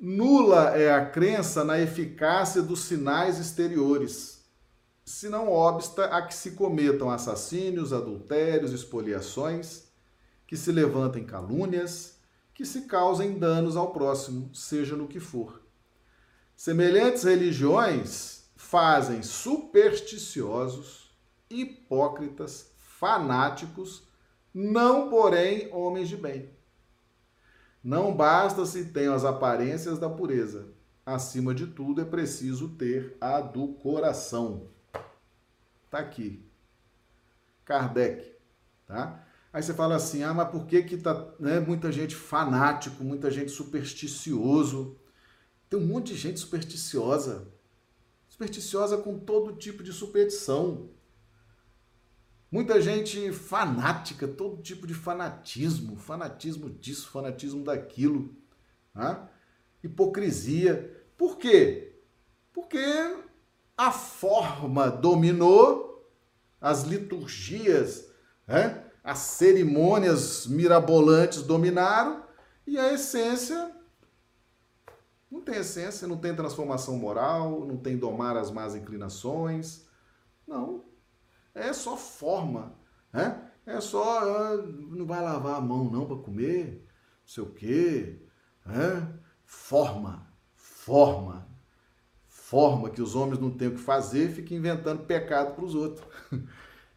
[0.00, 4.44] Nula é a crença na eficácia dos sinais exteriores,
[5.04, 9.83] se não obsta a que se cometam assassínios, adultérios, expoliações,
[10.54, 12.16] que se levantem calúnias,
[12.54, 15.60] que se causem danos ao próximo, seja no que for.
[16.54, 21.10] Semelhantes religiões fazem supersticiosos,
[21.50, 24.06] hipócritas, fanáticos,
[24.54, 26.48] não porém homens de bem.
[27.82, 30.68] Não basta se tem as aparências da pureza.
[31.04, 34.68] Acima de tudo é preciso ter a do coração.
[35.90, 36.48] Tá aqui.
[37.64, 38.36] Kardec,
[38.86, 39.23] tá?
[39.54, 43.30] Aí você fala assim: ah, mas por que que tá né, muita gente fanático, muita
[43.30, 44.96] gente supersticioso?
[45.70, 47.46] Tem um monte de gente supersticiosa.
[48.28, 50.90] Supersticiosa com todo tipo de superstição.
[52.50, 58.34] Muita gente fanática, todo tipo de fanatismo, fanatismo disso, fanatismo daquilo.
[58.92, 59.28] Né?
[59.84, 61.00] Hipocrisia.
[61.16, 61.94] Por quê?
[62.52, 62.82] Porque
[63.76, 66.10] a forma dominou,
[66.60, 68.08] as liturgias,
[68.48, 68.83] né?
[69.04, 72.24] As cerimônias mirabolantes dominaram
[72.66, 73.70] e a essência
[75.30, 79.84] não tem essência, não tem transformação moral, não tem domar as más inclinações.
[80.46, 80.84] Não.
[81.52, 82.78] É só forma,
[83.12, 83.50] né?
[83.66, 86.86] É só ah, não vai lavar a mão não para comer,
[87.22, 88.22] não sei o quê,
[88.64, 89.12] né?
[89.44, 91.48] Forma, forma,
[92.28, 96.06] forma que os homens não têm o que fazer, fica inventando pecado para os outros.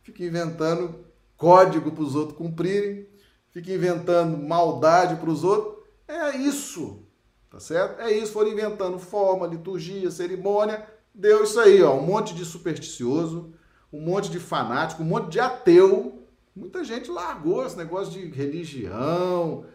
[0.03, 1.06] fica inventando
[1.37, 3.07] código para os outros cumprirem,
[3.51, 5.85] fica inventando maldade para os outros.
[6.07, 7.03] É isso,
[7.49, 8.01] tá certo?
[8.01, 13.53] É isso, foram inventando forma, liturgia, cerimônia, deu isso aí, ó, um monte de supersticioso,
[13.91, 16.23] um monte de fanático, um monte de ateu.
[16.55, 19.65] Muita gente largou esse negócio de religião,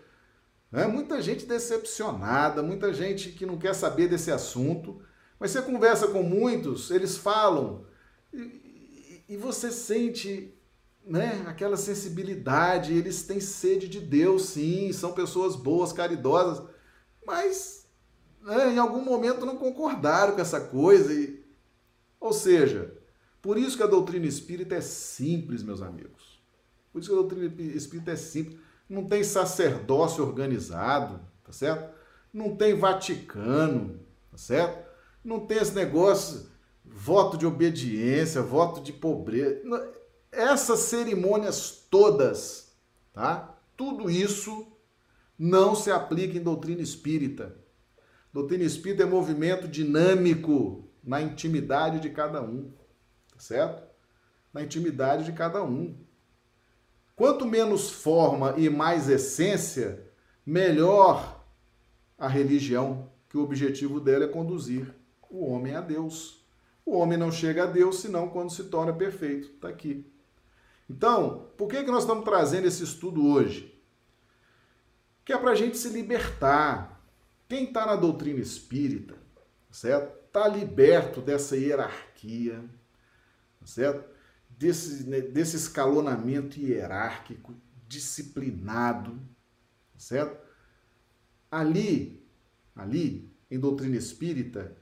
[0.70, 0.86] né?
[0.86, 5.00] muita gente decepcionada, muita gente que não quer saber desse assunto.
[5.38, 7.84] Mas você conversa com muitos, eles falam,
[8.32, 10.54] e, e você sente
[11.04, 16.64] né, aquela sensibilidade, eles têm sede de Deus, sim, são pessoas boas, caridosas,
[17.26, 17.86] mas
[18.42, 21.12] né, em algum momento não concordaram com essa coisa.
[21.12, 21.44] E,
[22.20, 22.96] ou seja,
[23.40, 26.40] por isso que a doutrina espírita é simples, meus amigos.
[26.92, 28.58] Por isso que a doutrina espírita é simples.
[28.88, 31.92] Não tem sacerdócio organizado, tá certo?
[32.32, 34.00] Não tem Vaticano,
[34.30, 34.86] tá certo?
[35.24, 36.46] Não tem esse negócio,
[36.84, 40.01] voto de obediência, voto de pobreza
[40.32, 42.72] essas cerimônias todas,
[43.12, 43.54] tá?
[43.76, 44.66] Tudo isso
[45.38, 47.54] não se aplica em doutrina espírita.
[48.32, 52.72] Doutrina espírita é movimento dinâmico na intimidade de cada um,
[53.30, 53.82] tá certo?
[54.52, 55.94] Na intimidade de cada um.
[57.14, 60.10] Quanto menos forma e mais essência,
[60.46, 61.44] melhor
[62.16, 64.94] a religião, que o objetivo dela é conduzir
[65.28, 66.44] o homem a Deus.
[66.84, 69.48] O homem não chega a Deus senão quando se torna perfeito.
[69.48, 70.11] Está aqui.
[70.88, 73.72] Então, por que, que nós estamos trazendo esse estudo hoje?
[75.24, 77.00] Que é para a gente se libertar.
[77.48, 79.14] Quem está na doutrina espírita,
[79.70, 80.12] certo?
[80.26, 82.64] Está liberto dessa hierarquia,
[83.64, 84.10] certo?
[84.50, 87.54] Desse, né, desse escalonamento hierárquico,
[87.86, 89.20] disciplinado,
[89.96, 90.40] certo?
[91.50, 92.26] Ali,
[92.74, 94.74] ali, em doutrina espírita,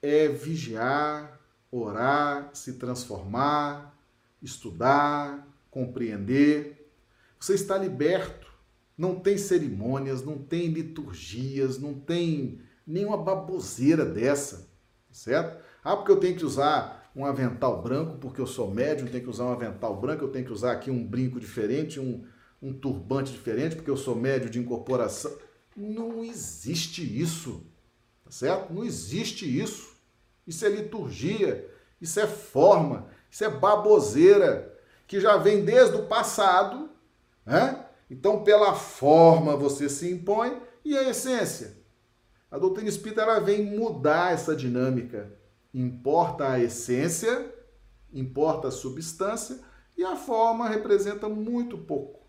[0.00, 1.38] é vigiar,
[1.70, 3.97] orar, se transformar,
[4.42, 6.90] estudar, compreender.
[7.38, 8.48] Você está liberto.
[8.96, 14.68] Não tem cerimônias, não tem liturgias, não tem nenhuma baboseira dessa,
[15.12, 15.62] certo?
[15.84, 19.30] Ah, porque eu tenho que usar um avental branco, porque eu sou médium, tenho que
[19.30, 22.24] usar um avental branco, eu tenho que usar aqui um brinco diferente, um,
[22.60, 25.32] um turbante diferente, porque eu sou médio de incorporação.
[25.76, 27.64] Não existe isso,
[28.24, 28.72] tá certo?
[28.72, 29.96] Não existe isso.
[30.46, 31.70] Isso é liturgia,
[32.00, 34.74] isso é forma, isso é baboseira
[35.06, 36.90] que já vem desde o passado,
[37.44, 37.84] né?
[38.10, 41.76] Então, pela forma você se impõe e a essência.
[42.50, 45.30] A doutrina espírita ela vem mudar essa dinâmica.
[45.72, 47.54] Importa a essência,
[48.12, 49.60] importa a substância
[49.96, 52.20] e a forma representa muito pouco,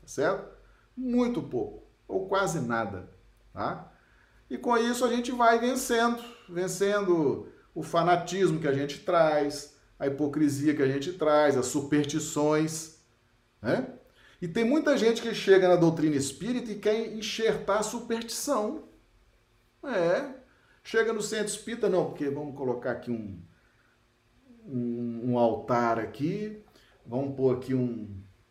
[0.00, 0.48] tá certo?
[0.96, 3.10] Muito pouco, ou quase nada,
[3.52, 3.92] tá?
[4.48, 10.06] E com isso a gente vai vencendo, vencendo o fanatismo que a gente traz, a
[10.06, 12.98] hipocrisia que a gente traz, as superstições,
[13.62, 13.86] né?
[14.40, 18.88] E tem muita gente que chega na doutrina espírita e quer enxertar a superstição.
[19.84, 20.34] É.
[20.82, 23.38] Chega no centro espírita, não, porque vamos colocar aqui um,
[24.66, 26.64] um, um altar aqui,
[27.10, 28.08] Vamos pôr aqui um,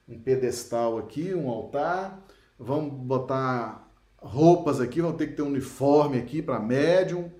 [0.07, 2.25] um pedestal aqui, um altar.
[2.57, 7.31] Vamos botar roupas aqui, vamos ter que ter um uniforme aqui para médium,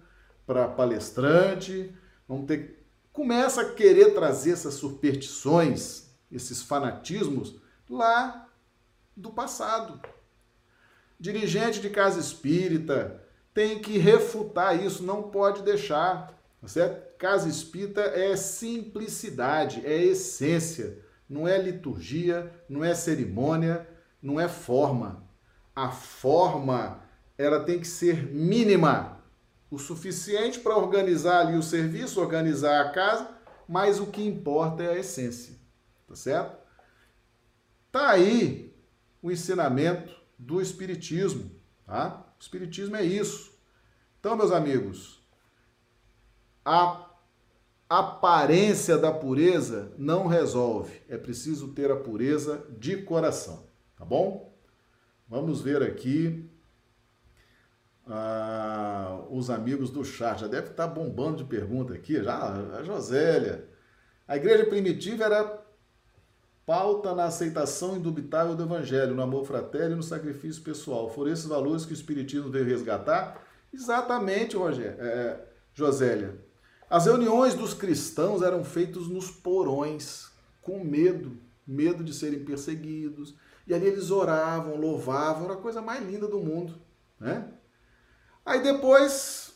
[0.45, 1.93] para palestrante.
[2.26, 2.79] Vamos ter
[3.20, 7.58] começa a querer trazer essas superstições, esses fanatismos
[7.90, 8.48] lá
[9.14, 10.00] do passado.
[11.20, 13.22] Dirigente de casa espírita
[13.54, 17.18] tem que refutar isso, não pode deixar, tá certo?
[17.18, 23.86] Casa espírita é simplicidade, é essência não é liturgia, não é cerimônia,
[24.22, 25.28] não é forma.
[25.76, 27.02] A forma,
[27.38, 29.19] ela tem que ser mínima,
[29.70, 33.30] o suficiente para organizar ali o serviço, organizar a casa,
[33.68, 35.56] mas o que importa é a essência.
[36.08, 36.58] Tá certo?
[37.92, 38.74] Tá aí
[39.22, 41.52] o ensinamento do espiritismo,
[41.86, 42.26] tá?
[42.40, 43.54] O espiritismo é isso.
[44.20, 45.22] Então, meus amigos,
[46.66, 47.06] a
[47.88, 51.02] aparência da pureza não resolve.
[51.08, 53.66] É preciso ter a pureza de coração,
[53.96, 54.52] tá bom?
[55.28, 56.49] Vamos ver aqui
[58.10, 60.41] ah, os amigos do chat.
[60.41, 62.22] Já deve estar bombando de pergunta aqui.
[62.24, 63.70] Já a Josélia.
[64.28, 65.64] A igreja primitiva era
[66.66, 71.10] pauta na aceitação indubitável do evangelho, no amor fraterno e no sacrifício pessoal.
[71.10, 73.43] Foram esses valores que o espiritismo veio resgatar?
[73.74, 75.39] Exatamente, Rogério, é,
[75.74, 76.36] Josélia.
[76.89, 80.32] As reuniões dos cristãos eram feitas nos porões,
[80.62, 83.36] com medo, medo de serem perseguidos.
[83.68, 86.76] E ali eles oravam, louvavam, era a coisa mais linda do mundo,
[87.20, 87.51] né?
[88.50, 89.52] Aí depois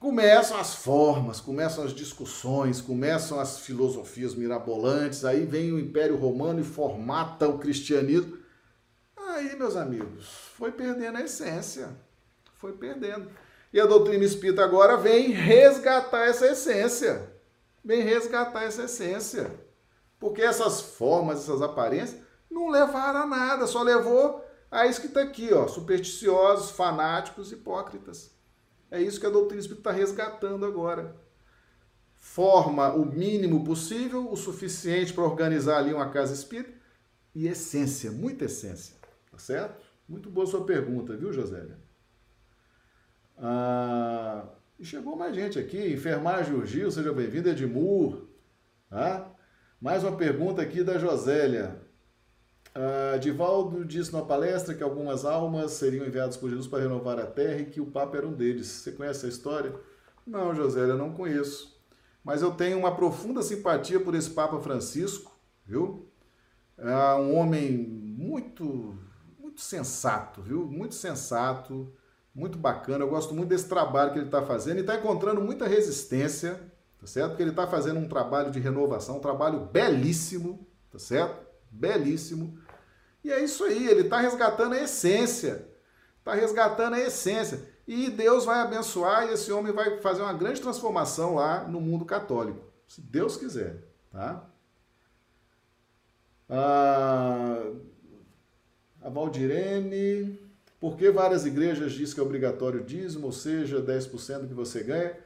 [0.00, 6.58] começam as formas, começam as discussões, começam as filosofias mirabolantes, aí vem o Império Romano
[6.58, 8.36] e formata o cristianismo.
[9.16, 10.26] Aí, meus amigos,
[10.58, 11.90] foi perdendo a essência,
[12.56, 13.30] foi perdendo.
[13.72, 17.30] E a doutrina espírita agora vem resgatar essa essência.
[17.84, 19.48] Vem resgatar essa essência.
[20.18, 22.20] Porque essas formas, essas aparências,
[22.50, 24.43] não levaram a nada, só levou
[24.74, 28.34] a isso que está aqui, ó, supersticiosos, fanáticos, hipócritas.
[28.90, 31.16] É isso que a doutrina espírita está resgatando agora.
[32.14, 36.72] Forma o mínimo possível, o suficiente para organizar ali uma casa espírita,
[37.34, 38.96] e essência, muita essência.
[39.30, 39.84] Tá certo?
[40.08, 41.78] Muito boa sua pergunta, viu, Josélia?
[43.38, 44.44] Ah,
[44.78, 45.92] e chegou mais gente aqui.
[45.92, 48.28] Enfermagem Urgil, seja bem-vindo, Edmur.
[48.90, 49.28] Ah,
[49.80, 51.80] mais uma pergunta aqui da Josélia.
[52.74, 57.26] Ah, Divaldo disse na palestra que algumas almas seriam enviadas por Jesus para renovar a
[57.26, 58.66] terra e que o Papa era um deles.
[58.66, 59.74] Você conhece a história?
[60.26, 61.80] Não, Josélia, não conheço.
[62.24, 66.08] Mas eu tenho uma profunda simpatia por esse Papa Francisco, viu?
[66.76, 68.98] É um homem muito,
[69.38, 70.66] muito sensato, viu?
[70.66, 71.92] Muito sensato
[72.34, 73.04] muito bacana.
[73.04, 76.60] Eu gosto muito desse trabalho que ele está fazendo e está encontrando muita resistência,
[76.98, 77.30] tá certo?
[77.30, 81.46] Porque ele está fazendo um trabalho de renovação, um trabalho belíssimo, tá certo?
[81.70, 82.58] Belíssimo.
[83.24, 85.66] E é isso aí, ele está resgatando a essência.
[86.18, 87.66] Está resgatando a essência.
[87.88, 92.04] E Deus vai abençoar e esse homem vai fazer uma grande transformação lá no mundo
[92.04, 92.60] católico.
[92.86, 94.44] Se Deus quiser, tá?
[96.48, 97.62] Ah,
[99.02, 100.38] a Valdirene.
[100.80, 104.82] Por que várias igrejas dizem que é obrigatório o dízimo, ou seja, 10% que você
[104.82, 105.16] ganha?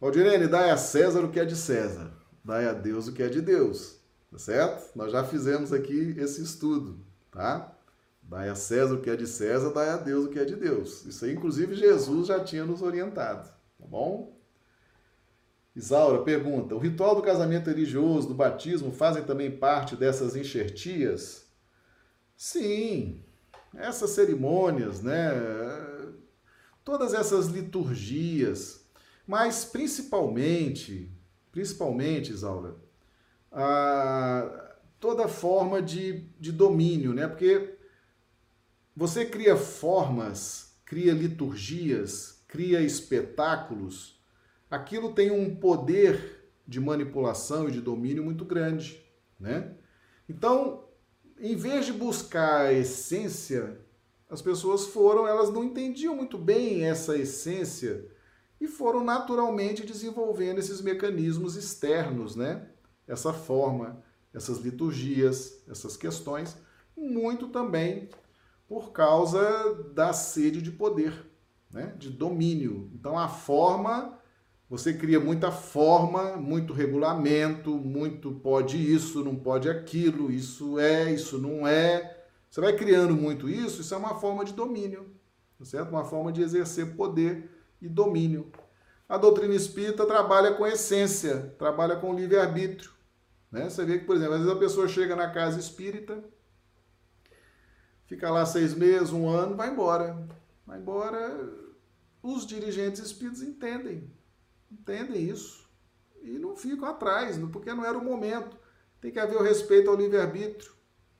[0.00, 2.12] Valdirene, dai a César o que é de César,
[2.44, 3.98] dai a Deus o que é de Deus,
[4.30, 4.96] tá certo?
[4.96, 6.98] Nós já fizemos aqui esse estudo,
[7.34, 7.76] tá?
[8.22, 10.56] Dai a César o que é de César, dai a Deus o que é de
[10.56, 11.04] Deus.
[11.04, 14.34] Isso aí, inclusive, Jesus já tinha nos orientado, tá bom?
[15.76, 21.44] Isaura pergunta: o ritual do casamento religioso, do batismo, fazem também parte dessas enxertias?
[22.36, 23.22] Sim,
[23.74, 25.30] essas cerimônias, né?
[26.84, 28.86] Todas essas liturgias,
[29.26, 31.10] mas principalmente,
[31.50, 32.76] principalmente, Isaura,
[33.50, 34.63] a,
[35.04, 37.28] toda forma de, de domínio, né?
[37.28, 37.76] Porque
[38.96, 44.18] você cria formas, cria liturgias, cria espetáculos,
[44.70, 49.04] aquilo tem um poder de manipulação e de domínio muito grande,
[49.38, 49.74] né?
[50.26, 50.84] Então,
[51.38, 53.78] em vez de buscar a essência,
[54.30, 58.10] as pessoas foram, elas não entendiam muito bem essa essência
[58.58, 62.70] e foram naturalmente desenvolvendo esses mecanismos externos, né?
[63.06, 64.02] Essa forma,
[64.34, 66.56] essas liturgias, essas questões,
[66.96, 68.08] muito também
[68.68, 71.24] por causa da sede de poder,
[71.70, 71.94] né?
[71.98, 72.90] de domínio.
[72.94, 74.18] Então a forma,
[74.68, 81.38] você cria muita forma, muito regulamento, muito pode isso, não pode aquilo, isso é, isso
[81.38, 82.24] não é.
[82.50, 85.10] Você vai criando muito isso, isso é uma forma de domínio,
[85.58, 85.90] tá certo?
[85.90, 88.50] Uma forma de exercer poder e domínio.
[89.08, 92.93] A doutrina espírita trabalha com essência, trabalha com livre-arbítrio.
[93.54, 93.70] Né?
[93.70, 96.24] Você vê que, por exemplo, às vezes a pessoa chega na casa espírita,
[98.04, 100.26] fica lá seis meses, um ano, vai embora.
[100.66, 101.38] Vai embora.
[102.20, 104.10] Os dirigentes espíritas entendem,
[104.72, 105.70] entendem isso.
[106.20, 108.58] E não ficam atrás, porque não era o momento.
[109.00, 110.72] Tem que haver o respeito ao livre-arbítrio,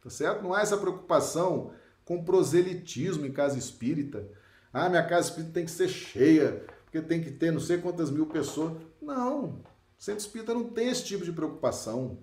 [0.02, 0.42] tá certo?
[0.42, 1.72] Não há essa preocupação
[2.04, 4.28] com proselitismo em casa espírita.
[4.72, 8.10] Ah, minha casa espírita tem que ser cheia, porque tem que ter não sei quantas
[8.10, 8.82] mil pessoas.
[9.00, 9.62] Não,
[10.04, 12.18] o centro espírita não tem esse tipo de preocupação,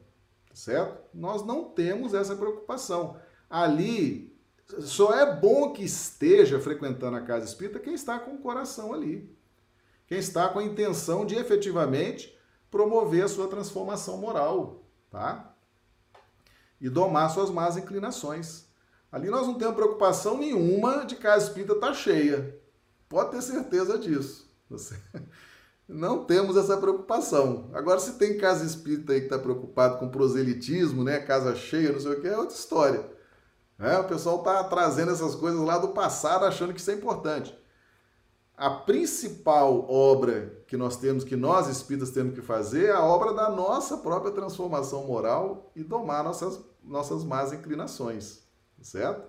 [0.48, 1.02] tá certo?
[1.12, 3.18] Nós não temos essa preocupação.
[3.50, 4.40] Ali
[4.82, 9.36] só é bom que esteja frequentando a casa espírita quem está com o coração ali.
[10.06, 12.38] Quem está com a intenção de efetivamente
[12.70, 15.56] promover a sua transformação moral, tá?
[16.80, 18.68] E domar suas más inclinações.
[19.12, 22.62] Ali nós não temos preocupação nenhuma de casa espírita estar tá cheia.
[23.10, 24.48] Pode ter certeza disso.
[24.70, 24.96] Você...
[25.92, 27.70] Não temos essa preocupação.
[27.74, 31.20] Agora, se tem casa espírita aí que está preocupado com proselitismo, né?
[31.20, 33.12] Casa cheia, não sei o que, é outra história.
[33.78, 37.54] É, o pessoal está trazendo essas coisas lá do passado achando que isso é importante.
[38.56, 43.34] A principal obra que nós temos, que nós espíritas temos que fazer, é a obra
[43.34, 48.44] da nossa própria transformação moral e domar nossas, nossas más inclinações,
[48.82, 49.28] certo?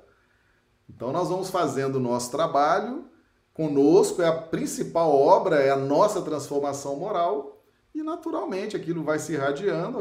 [0.88, 3.10] Então nós vamos fazendo o nosso trabalho
[3.52, 7.62] conosco, é a principal obra, é a nossa transformação moral,
[7.94, 9.98] e naturalmente aquilo vai se irradiando,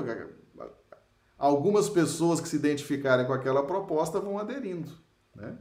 [1.38, 4.92] algumas pessoas que se identificarem com aquela proposta vão aderindo,
[5.36, 5.58] né?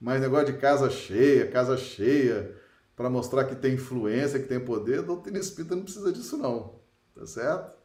[0.00, 2.56] Mas negócio de casa cheia, casa cheia,
[2.96, 6.80] para mostrar que tem influência, que tem poder, a doutrina espírita não precisa disso não,
[7.14, 7.76] tá certo?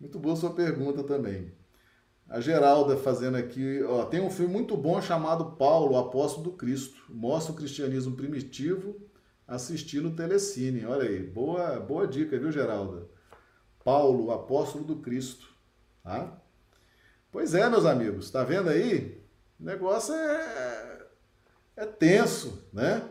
[0.00, 1.52] Muito boa sua pergunta também.
[2.28, 7.02] A Geralda fazendo aqui, ó, tem um filme muito bom chamado Paulo, Apóstolo do Cristo.
[7.08, 8.96] Mostra o cristianismo primitivo
[9.46, 10.86] assistindo Telecine.
[10.86, 13.06] Olha aí, boa, boa dica, viu, Geralda?
[13.84, 15.48] Paulo, Apóstolo do Cristo.
[16.02, 16.40] Tá?
[17.30, 19.22] Pois é, meus amigos, tá vendo aí?
[19.60, 21.06] O negócio é,
[21.76, 23.02] é tenso, né?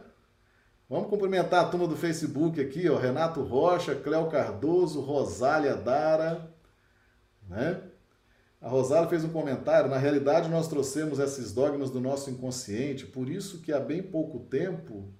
[0.90, 6.52] Vamos cumprimentar a turma do Facebook aqui, ó, Renato Rocha, Cléo Cardoso, Rosália Dara,
[7.48, 7.82] né?
[8.64, 13.28] A Rosália fez um comentário, na realidade nós trouxemos esses dogmas do nosso inconsciente, por
[13.28, 15.14] isso que há bem pouco tempo,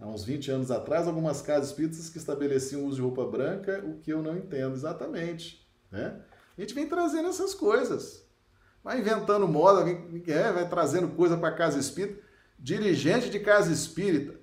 [0.00, 3.84] há uns 20 anos atrás, algumas casas espíritas que estabeleciam o uso de roupa branca,
[3.86, 6.22] o que eu não entendo exatamente, né?
[6.58, 8.26] A gente vem trazendo essas coisas.
[8.82, 9.88] Vai inventando moda,
[10.26, 12.20] é, vai trazendo coisa para casa espírita.
[12.58, 14.34] Dirigente de casa espírita.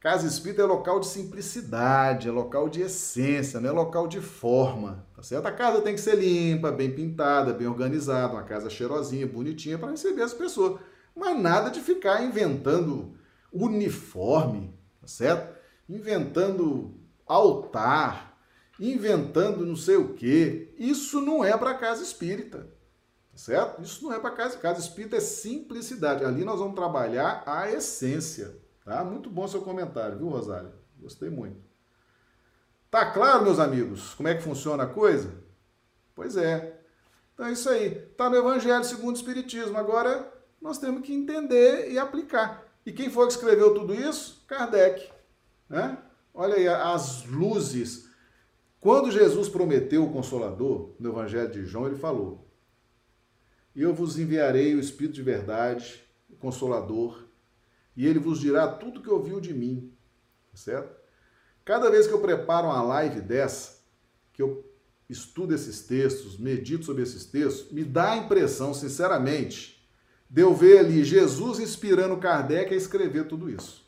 [0.00, 5.04] Casa espírita é local de simplicidade, é local de essência, não é local de forma.
[5.14, 5.46] Tá certo?
[5.46, 9.90] A casa tem que ser limpa, bem pintada, bem organizada, uma casa cheirosinha, bonitinha para
[9.90, 10.80] receber as pessoas.
[11.16, 13.16] Mas nada de ficar inventando
[13.52, 15.58] uniforme, tá certo?
[15.88, 16.94] Inventando
[17.26, 18.38] altar,
[18.78, 20.72] inventando não sei o quê.
[20.78, 22.78] Isso não é para casa espírita
[23.38, 23.80] certo?
[23.80, 24.58] Isso não é para casa.
[24.58, 26.24] Casa espírita é simplicidade.
[26.24, 28.58] Ali nós vamos trabalhar a essência,
[28.88, 29.04] tá?
[29.04, 30.72] Muito bom seu comentário, viu, Rosália?
[30.98, 31.60] Gostei muito.
[32.90, 35.30] Tá claro, meus amigos, como é que funciona a coisa?
[36.14, 36.80] Pois é.
[37.34, 37.94] Então é isso aí.
[38.16, 39.76] Tá no Evangelho segundo o Espiritismo.
[39.76, 42.64] Agora nós temos que entender e aplicar.
[42.86, 44.42] E quem foi que escreveu tudo isso?
[44.48, 45.12] Kardec.
[45.68, 45.98] Né?
[46.32, 48.08] Olha aí as luzes.
[48.80, 52.48] Quando Jesus prometeu o Consolador, no Evangelho de João, ele falou:
[53.76, 57.27] eu vos enviarei o Espírito de verdade, o Consolador,
[57.98, 59.92] e ele vos dirá tudo que ouviu de mim.
[60.54, 60.96] Certo?
[61.64, 63.80] Cada vez que eu preparo uma live dessa,
[64.32, 64.64] que eu
[65.08, 69.84] estudo esses textos, medito sobre esses textos, me dá a impressão, sinceramente,
[70.30, 73.84] de eu ver ali Jesus inspirando Kardec a escrever tudo isso.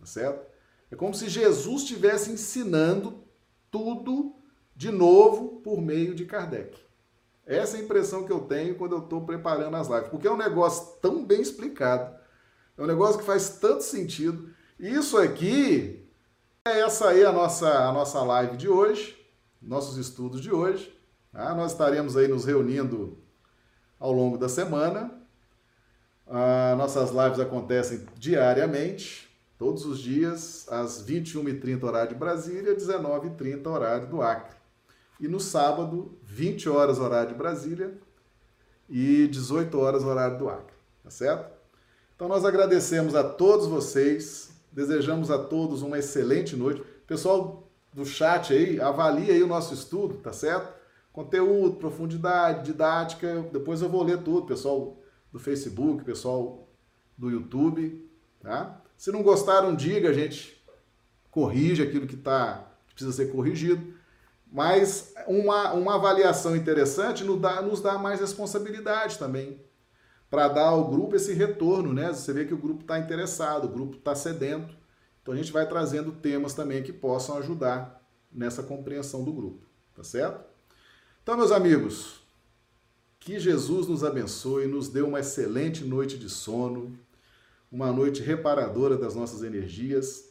[0.00, 0.44] Tá certo?
[0.90, 3.22] É como se Jesus estivesse ensinando
[3.70, 4.34] tudo
[4.74, 6.76] de novo por meio de Kardec.
[7.46, 10.32] Essa é a impressão que eu tenho quando eu estou preparando as lives, porque é
[10.32, 12.25] um negócio tão bem explicado,
[12.76, 14.50] é um negócio que faz tanto sentido.
[14.78, 16.06] Isso aqui
[16.66, 19.16] é essa aí a nossa, a nossa live de hoje,
[19.62, 20.94] nossos estudos de hoje.
[21.32, 21.54] Tá?
[21.54, 23.18] Nós estaremos aí nos reunindo
[23.98, 25.10] ao longo da semana.
[26.26, 34.08] Ah, nossas lives acontecem diariamente, todos os dias, às 21h30 horário de Brasília, 19h30 horário
[34.08, 34.56] do Acre.
[35.18, 37.96] E no sábado, 20 horas horário de Brasília
[38.88, 41.55] e 18 horas horário do Acre, tá certo?
[42.16, 46.82] Então nós agradecemos a todos vocês, desejamos a todos uma excelente noite.
[47.06, 50.74] Pessoal do chat aí, avalie aí o nosso estudo, tá certo?
[51.12, 54.96] Conteúdo, profundidade, didática, depois eu vou ler tudo, pessoal
[55.30, 56.66] do Facebook, pessoal
[57.18, 58.10] do YouTube,
[58.40, 58.80] tá?
[58.96, 60.64] Se não gostaram, diga, a gente
[61.30, 63.94] corrige aquilo que tá que precisa ser corrigido.
[64.50, 69.60] Mas uma, uma avaliação interessante nos dá, nos dá mais responsabilidade também,
[70.30, 72.12] para dar ao grupo esse retorno, né?
[72.12, 74.76] Você vê que o grupo está interessado, o grupo está sedento.
[75.22, 78.02] Então a gente vai trazendo temas também que possam ajudar
[78.32, 80.44] nessa compreensão do grupo, tá certo?
[81.22, 82.20] Então, meus amigos,
[83.18, 86.96] que Jesus nos abençoe, nos dê uma excelente noite de sono,
[87.70, 90.30] uma noite reparadora das nossas energias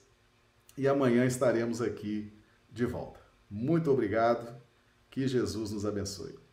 [0.77, 2.31] e amanhã estaremos aqui
[2.71, 3.19] de volta.
[3.49, 4.55] Muito obrigado,
[5.09, 6.44] que Jesus nos abençoe.